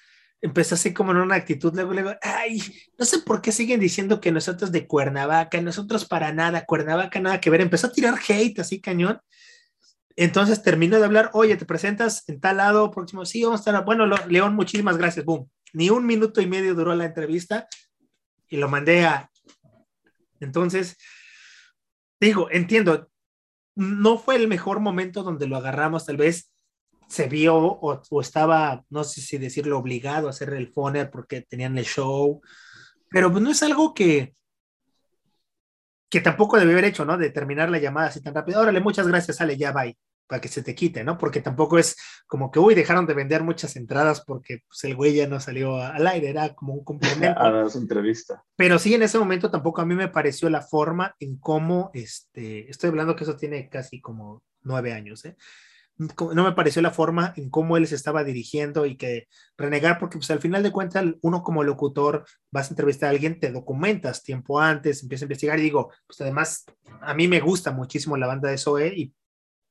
[0.41, 2.61] empezó así como en una actitud, luego, luego, ay,
[2.97, 7.41] no sé por qué siguen diciendo que nosotros de Cuernavaca, nosotros para nada, Cuernavaca nada
[7.41, 9.19] que ver, empezó a tirar hate así cañón.
[10.15, 13.85] Entonces terminó de hablar, oye, te presentas en tal lado, próximo, sí, vamos a estar,
[13.85, 15.49] bueno, León, muchísimas gracias, boom.
[15.73, 17.67] Ni un minuto y medio duró la entrevista
[18.47, 19.29] y lo mandé a...
[20.39, 20.97] Entonces,
[22.19, 23.09] digo, entiendo,
[23.75, 26.51] no fue el mejor momento donde lo agarramos, tal vez
[27.09, 31.77] se vio o, estaba, no sé si decirlo, obligado a hacer el phoner porque tenían
[31.77, 32.39] el show,
[33.09, 34.35] pero pues no es algo que,
[36.07, 37.17] que tampoco debe haber hecho, ¿no?
[37.17, 38.61] De terminar la llamada así tan rápido.
[38.61, 39.97] Órale, muchas gracias, sale, ya bye,
[40.27, 41.17] para que se te quite, ¿no?
[41.17, 41.97] Porque tampoco es
[42.27, 45.77] como que, uy, dejaron de vender muchas entradas porque pues, el güey ya no salió
[45.81, 47.39] al aire, era como un complemento.
[47.39, 48.43] A su entrevista.
[48.55, 52.69] Pero sí, en ese momento tampoco a mí me pareció la forma en cómo, este,
[52.69, 55.35] estoy hablando que eso tiene casi como nueve años, ¿eh?
[55.99, 59.27] No me pareció la forma en cómo él se estaba dirigiendo y que
[59.57, 63.39] renegar, porque pues al final de cuentas uno como locutor vas a entrevistar a alguien,
[63.39, 66.65] te documentas tiempo antes, empiezas a investigar y digo, pues además
[67.01, 69.13] a mí me gusta muchísimo la banda de Zoe y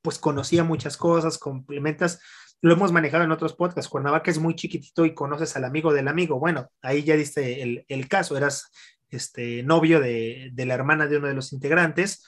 [0.03, 2.21] pues conocía muchas cosas, complementas,
[2.61, 6.07] lo hemos manejado en otros podcasts, Cuernavaca es muy chiquitito y conoces al amigo del
[6.07, 8.69] amigo, bueno, ahí ya diste el, el caso, eras
[9.09, 12.23] este novio de, de la hermana de uno de los integrantes,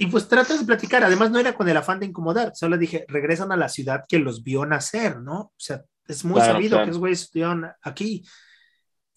[0.00, 3.04] y pues tratas de platicar, además no era con el afán de incomodar, solo dije,
[3.08, 5.40] regresan a la ciudad que los vio nacer, ¿no?
[5.40, 8.24] O sea, es muy sabido que es güey estuvieron aquí.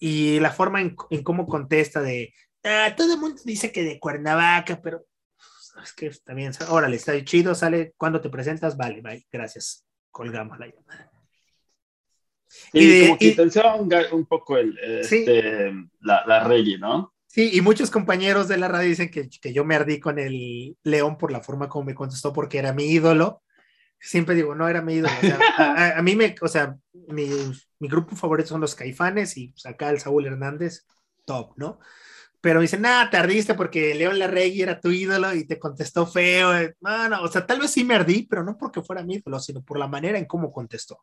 [0.00, 4.80] Y la forma en, cómo contesta de, ah, todo el mundo dice que de Cuernavaca,
[4.82, 5.06] pero
[5.36, 10.58] pues, es que también, órale, está chido, sale, cuando te presentas, vale, bye, gracias, colgamos
[10.58, 11.12] la llamada.
[12.72, 17.14] Y, de, como que un, poco el, este, la, la reggae, ¿no?
[17.32, 20.76] Sí, y muchos compañeros de la radio dicen que, que, yo me ardí con el
[20.82, 23.42] León por la forma como me contestó, porque era mi ídolo.
[23.98, 25.14] Siempre digo, no era mi ídolo.
[25.58, 27.30] a, mí me, o sea, mi,
[27.78, 30.86] mi, grupo favorito son los Caifanes y pues, acá el Saúl Hernández,
[31.24, 31.78] top, ¿no?
[32.42, 36.06] Pero me dicen, nada, te ardiste porque León Larregui era tu ídolo y te contestó
[36.06, 36.52] feo.
[36.82, 39.40] No, no, o sea, tal vez sí me ardí, pero no porque fuera mi ídolo,
[39.40, 41.00] sino por la manera en cómo contestó.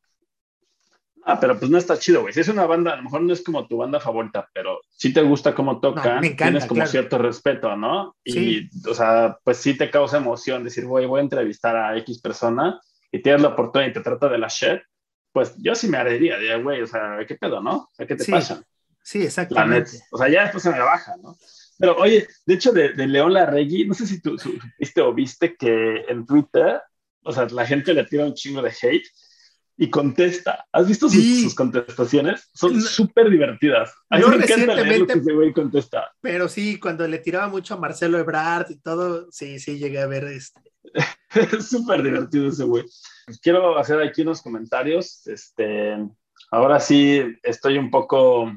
[1.26, 2.34] Ah, pero pues no está chido, güey.
[2.34, 5.13] Si es una banda, a lo mejor no es como tu banda favorita, pero si
[5.13, 8.15] te gusta cómo toca, tienes como cierto respeto, ¿no?
[8.24, 12.20] Y, o sea, pues sí te causa emoción decir, güey, voy a entrevistar a X
[12.22, 12.80] persona
[13.11, 14.82] y tienes la oportunidad y te trata de la shit,
[15.32, 17.78] pues yo sí me arería, diría, güey, o sea, ¿qué pedo, no?
[17.78, 18.63] O sea, ¿qué te pasa?
[19.03, 19.91] Sí, exactamente.
[20.11, 21.36] O sea, ya después se me baja, ¿no?
[21.78, 25.55] Pero oye, de hecho, de, de León Larregui, no sé si tú supiste o viste
[25.55, 26.82] que en Twitter,
[27.24, 29.07] o sea, la gente le tira un chingo de hate
[29.82, 30.67] y contesta.
[30.73, 32.49] ¿Has visto sus, contestaciones?
[32.53, 33.93] Son súper divertidas.
[34.09, 36.11] A mí me encanta leer lo que ese güey contesta.
[36.19, 40.07] Pero sí, cuando le tiraba mucho a Marcelo Ebrard y todo, sí, sí, llegué a
[40.07, 40.59] ver este.
[41.34, 42.84] es súper divertido ese güey.
[43.41, 45.25] Quiero hacer aquí unos comentarios.
[45.27, 45.95] Este,
[46.51, 48.51] ahora sí estoy un poco,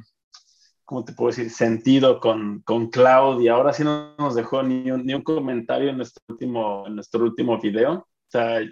[0.85, 1.51] ¿cómo te puedo decir?
[1.51, 3.53] Sentido con, con Claudia.
[3.53, 7.23] Ahora sí no nos dejó ni un, ni un comentario en nuestro último, en nuestro
[7.23, 8.09] último video.
[8.33, 8.63] Sea,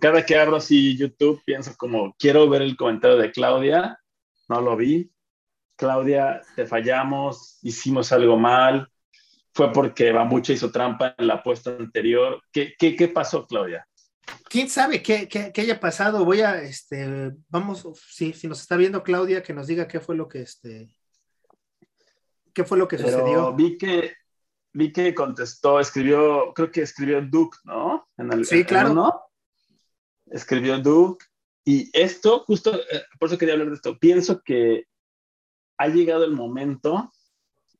[0.00, 3.98] cada que abro así YouTube pienso como, quiero ver el comentario de Claudia,
[4.48, 5.10] no lo vi.
[5.74, 8.88] Claudia, te fallamos, hicimos algo mal,
[9.52, 12.40] fue porque Bamucha hizo trampa en la apuesta anterior.
[12.52, 13.84] ¿Qué, qué, qué pasó, Claudia?
[14.48, 16.24] ¿Quién sabe qué, qué, qué, haya pasado?
[16.24, 20.14] Voy a, este, vamos, si, si nos está viendo Claudia, que nos diga qué fue
[20.14, 20.94] lo que, este,
[22.54, 23.52] qué fue lo que sucedió.
[23.52, 24.14] Vi que,
[24.72, 28.08] vi que contestó, escribió, creo que escribió Duke, ¿no?
[28.16, 28.94] En el, sí, claro.
[28.94, 29.22] ¿no?
[30.26, 31.24] Escribió Duke.
[31.64, 34.86] Y esto, justo, eh, por eso quería hablar de esto, pienso que
[35.78, 37.12] ha llegado el momento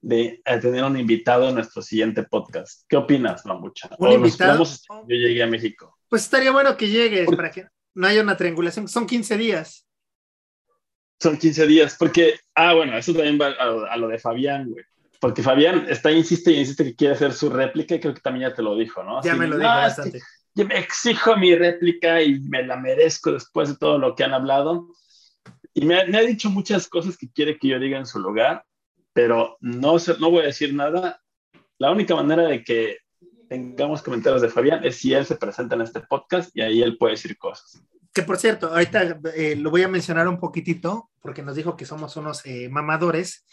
[0.00, 2.84] de eh, tener un invitado en nuestro siguiente podcast.
[2.88, 3.90] ¿Qué opinas, Mamucha?
[3.98, 4.64] ¿Un invitado?
[4.64, 5.98] yo llegué a México.
[6.08, 8.86] Pues estaría bueno que llegues para que no haya una triangulación.
[8.86, 9.86] Son 15 días.
[11.20, 14.84] Son 15 días, porque, ah, bueno, eso también va a lo de Fabián, güey
[15.22, 18.50] porque Fabián está, insiste y insiste que quiere hacer su réplica y creo que también
[18.50, 19.22] ya te lo dijo, ¿no?
[19.22, 20.20] Ya me lo dijo bastante.
[20.52, 24.34] Yo me exijo mi réplica y me la merezco después de todo lo que han
[24.34, 24.88] hablado.
[25.74, 28.64] Y me ha, dicho muchas cosas que quiere que yo diga en su lugar,
[29.12, 31.22] pero no, no voy a decir nada.
[31.78, 32.96] La única manera de que
[33.48, 36.98] tengamos comentarios de Fabián es si él se presenta en este podcast y ahí él
[36.98, 37.80] puede decir cosas.
[38.12, 41.86] Que por cierto, ahorita eh, lo voy a mencionar un poquitito porque nos dijo que
[41.86, 43.46] somos unos eh, mamadores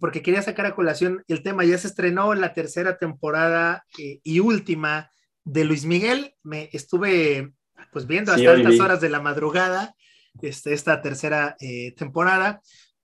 [0.00, 4.40] porque quería sacar a colación el tema, ya se estrenó la tercera temporada eh, y
[4.40, 5.10] última
[5.44, 7.52] de Luis Miguel, me estuve
[7.92, 9.94] pues viendo hasta altas horas de la madrugada
[10.42, 12.60] este, esta tercera eh, temporada,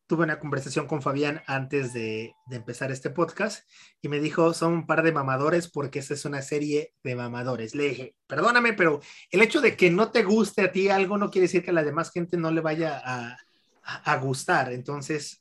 [0.07, 3.65] tuve una conversación con Fabián antes de, de, empezar este podcast
[4.03, 7.77] y me dijo, son un par de mamadores porque esta es una serie de mamadores.
[7.77, 9.01] Le dije, perdóname, pero
[9.31, 11.75] el hecho de que no te guste a ti algo no quiere decir que a
[11.75, 13.37] la demás gente no le vaya a,
[13.83, 14.73] a, gustar.
[14.73, 15.40] Entonces...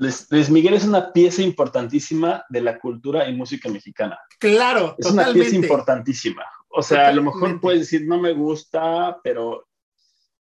[0.00, 4.18] Luis, Miguel es una pieza importantísima de la cultura y música mexicana.
[4.38, 6.42] Claro, es una pieza importantísima.
[6.70, 9.68] O sea, a lo mejor puedes decir, no me gusta, pero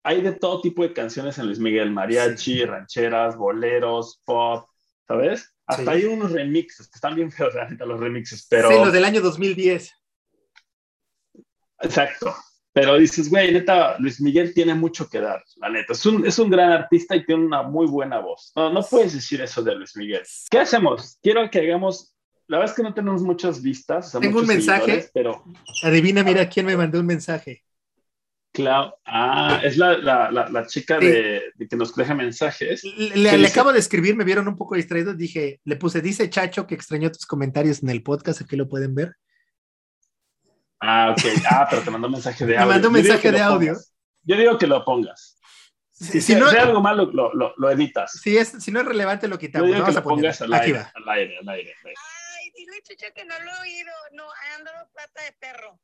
[0.04, 4.68] hay de todo tipo de canciones en Luis Miguel, mariachi, rancheras, boleros, pop,
[5.08, 5.54] ¿sabes?
[5.66, 8.70] Hasta hay unos remixes que están bien feos, los remixes, pero...
[8.70, 9.90] Sí, los del año 2010.
[11.80, 12.36] Exacto.
[12.76, 15.94] Pero dices, güey, neta, Luis Miguel tiene mucho que dar, la neta.
[15.94, 18.52] Es un, es un gran artista y tiene una muy buena voz.
[18.54, 20.24] No, no puedes decir eso de Luis Miguel.
[20.52, 21.18] ¿Qué hacemos?
[21.24, 22.14] Quiero que hagamos.
[22.48, 24.12] La verdad es que no tenemos muchas vistas.
[24.20, 25.10] Tengo un mensaje.
[25.14, 25.46] Pero...
[25.84, 27.64] Adivina, mira quién me mandó un mensaje.
[28.52, 28.98] Claro.
[29.06, 32.84] Ah, es la, la, la, chica de, que nos deja mensajes.
[32.84, 35.14] Le, le acabo de escribir, me vieron un poco distraído.
[35.14, 38.96] Dije, le puse, dice Chacho que extrañó tus comentarios en el podcast, aquí lo pueden
[38.96, 39.16] ver.
[40.88, 41.24] Ah, ok.
[41.50, 42.68] Ah, pero te mandó un mensaje de audio.
[42.68, 43.76] Me mandó un mensaje de audio.
[44.24, 45.38] Yo digo que lo pongas.
[45.92, 48.12] Si, si, no, es algo malo, lo, lo, lo, editas.
[48.12, 49.70] Si, es, si no es relevante, lo quitamos.
[49.70, 53.24] Yo digo que lo pongas al aire, al aire, al aire, Ay, dile Chucha que
[53.24, 53.92] no lo he oído.
[54.12, 54.26] No,
[54.58, 55.80] ando plata de perro.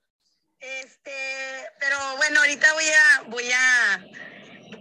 [0.59, 1.11] Este,
[1.79, 4.05] pero bueno, ahorita voy a, voy a,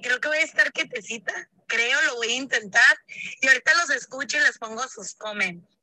[0.02, 1.32] creo que voy a estar quietecita.
[1.68, 2.96] Creo, lo voy a intentar.
[3.40, 5.79] Y ahorita los escucho y les pongo sus comments.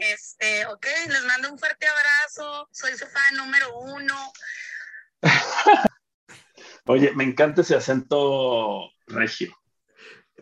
[0.00, 2.68] Este, ok, les mando un fuerte abrazo.
[2.72, 4.14] Soy su fan número uno.
[6.86, 9.54] Oye, me encanta ese acento regio.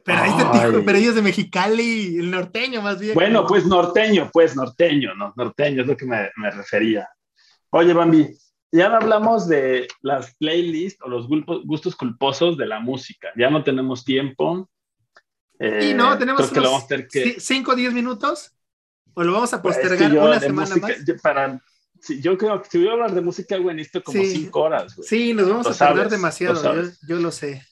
[0.05, 3.15] Pero, este pero ellos de Mexicali, el norteño más bien.
[3.15, 5.35] Bueno, pues norteño, pues norteño, ¿no?
[5.37, 7.09] Norteño es lo que me, me refería.
[7.71, 8.29] Oye, Bambi,
[8.71, 13.31] ya no hablamos de las playlists o los gustos culposos de la música.
[13.37, 14.71] Ya no tenemos tiempo.
[15.59, 18.55] y no, tenemos 5 o 10 minutos
[19.19, 20.93] ¿O lo vamos a pues, postergar una semana más?
[21.21, 21.61] Para,
[22.21, 25.09] yo creo que si voy a hablar de música, güey, necesito como cinco horas, güey.
[25.09, 26.63] Sí, nos vamos a tardar demasiado,
[27.09, 27.67] yo, lo sé.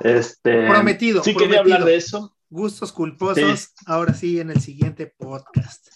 [0.00, 1.24] Este, prometido.
[1.24, 2.36] Sí quería hablar de eso.
[2.50, 5.88] Gustos culposos, ahora sí, en el siguiente podcast.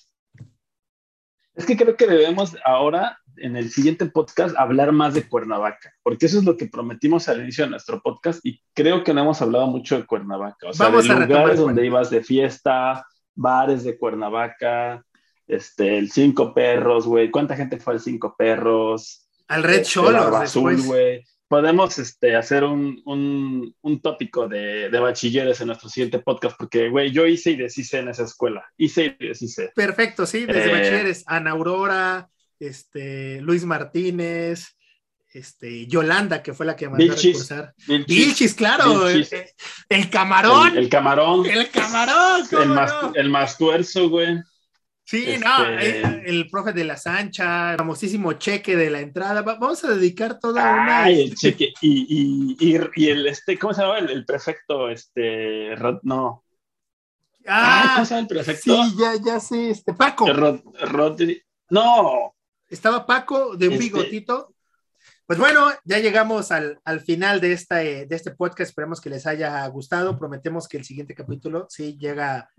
[1.55, 6.25] Es que creo que debemos ahora, en el siguiente podcast, hablar más de Cuernavaca, porque
[6.25, 9.43] eso es lo que prometimos al inicio de nuestro podcast y creo que no hemos
[9.43, 10.71] hablado mucho de Cuernavaca.
[10.71, 13.05] O sea, de lugares donde ibas de fiesta,
[13.35, 15.05] bares de Cuernavaca,
[15.47, 17.31] este, el Cinco Perros, güey.
[17.31, 19.29] ¿Cuánta gente fue al Cinco Perros?
[19.49, 21.23] Al Red este, Azul, güey.
[21.47, 26.89] Podemos este, hacer un, un, un tópico de, de, bachilleres en nuestro siguiente podcast, porque,
[26.89, 28.65] güey, yo hice y deshice en esa escuela.
[28.79, 29.71] Hice y deshice.
[29.75, 31.23] Perfecto, sí, desde eh, bachilleres.
[31.27, 34.77] Ana Aurora, este, Luis Martínez,
[35.35, 37.75] este, Yolanda, que fue la que mandó a recursar.
[37.87, 39.09] Vilchis, claro.
[39.09, 40.79] El, camarón.
[40.79, 41.45] El, camarón.
[41.45, 42.47] El camarón.
[42.53, 44.39] El más, el más tuerzo, güey.
[45.03, 49.43] Sí, no, este, el, profe de la Sancha, famosísimo cheque de la entrada.
[49.43, 51.03] Vamos a dedicar toda una.
[51.03, 51.75] Ay, el cheque.
[51.83, 53.99] Y, y, y, el, este, ¿cómo se llama?
[53.99, 55.75] El, prefecto, este,
[56.05, 56.45] no.
[57.47, 58.85] Ah, ¿cómo se llama el prefecto?
[58.85, 60.33] Sí, ya, ya sé, este, Paco.
[60.33, 61.21] Rod,
[61.71, 62.35] no.
[62.71, 64.54] Estaba Paco de un este, bigotito
[65.27, 68.69] pues bueno, ya llegamos al, final de, esta, de este podcast.
[68.71, 70.19] Esperemos que les haya gustado.
[70.19, 72.51] Prometemos que el siguiente capítulo sí llega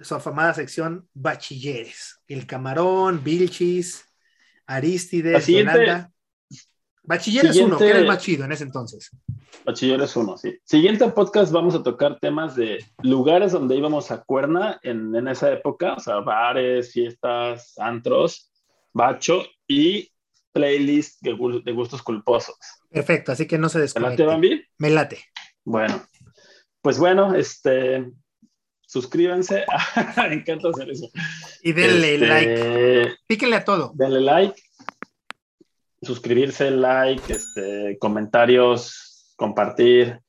[0.00, 2.20] su afamada sección Bachilleres.
[2.26, 4.04] El Camarón, Vilchis,
[4.66, 6.10] Aristides, Yolanda.
[7.06, 9.10] Bachilleres 1, que era el más chido en ese entonces.
[9.66, 10.58] Bachilleres 1, sí.
[10.64, 15.52] Siguiente podcast vamos a tocar temas de lugares donde íbamos a Cuerna en, en esa
[15.52, 18.50] época, o sea, bares, fiestas, antros,
[18.94, 20.13] bacho y
[20.54, 21.32] playlist de,
[21.72, 22.56] gustos culposos.
[22.88, 24.22] Perfecto, así que no se desconecte.
[24.22, 24.64] ¿Me late, Bambi?
[24.78, 25.18] Me late.
[25.64, 26.06] Bueno,
[26.80, 28.10] pues bueno, este,
[28.86, 29.64] suscríbanse.
[30.16, 31.10] Me encanta hacer eso.
[31.62, 33.16] Y denle este, like.
[33.26, 33.92] Píquenle a todo.
[33.94, 34.62] Denle like.
[36.00, 40.20] Suscribirse, like, este, comentarios, compartir.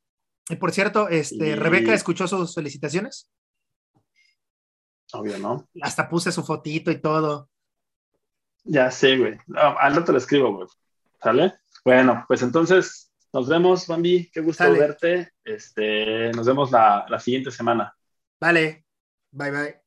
[0.50, 3.30] Y por cierto, este, Rebeca escuchó sus felicitaciones.
[5.14, 5.70] Obvio, ¿no?
[5.82, 7.50] Hasta puse su fotito y todo.
[8.66, 9.38] Ya sé, güey.
[9.56, 10.68] al rato le escribo, güey.
[11.22, 11.54] ¿Sale?
[11.84, 14.30] Bueno, pues entonces nos vemos, Bambi.
[14.32, 15.32] Qué gusto verte.
[15.44, 17.96] Este, nos vemos la, la siguiente semana.
[18.40, 18.86] Vale.
[19.32, 19.85] Bye, bye.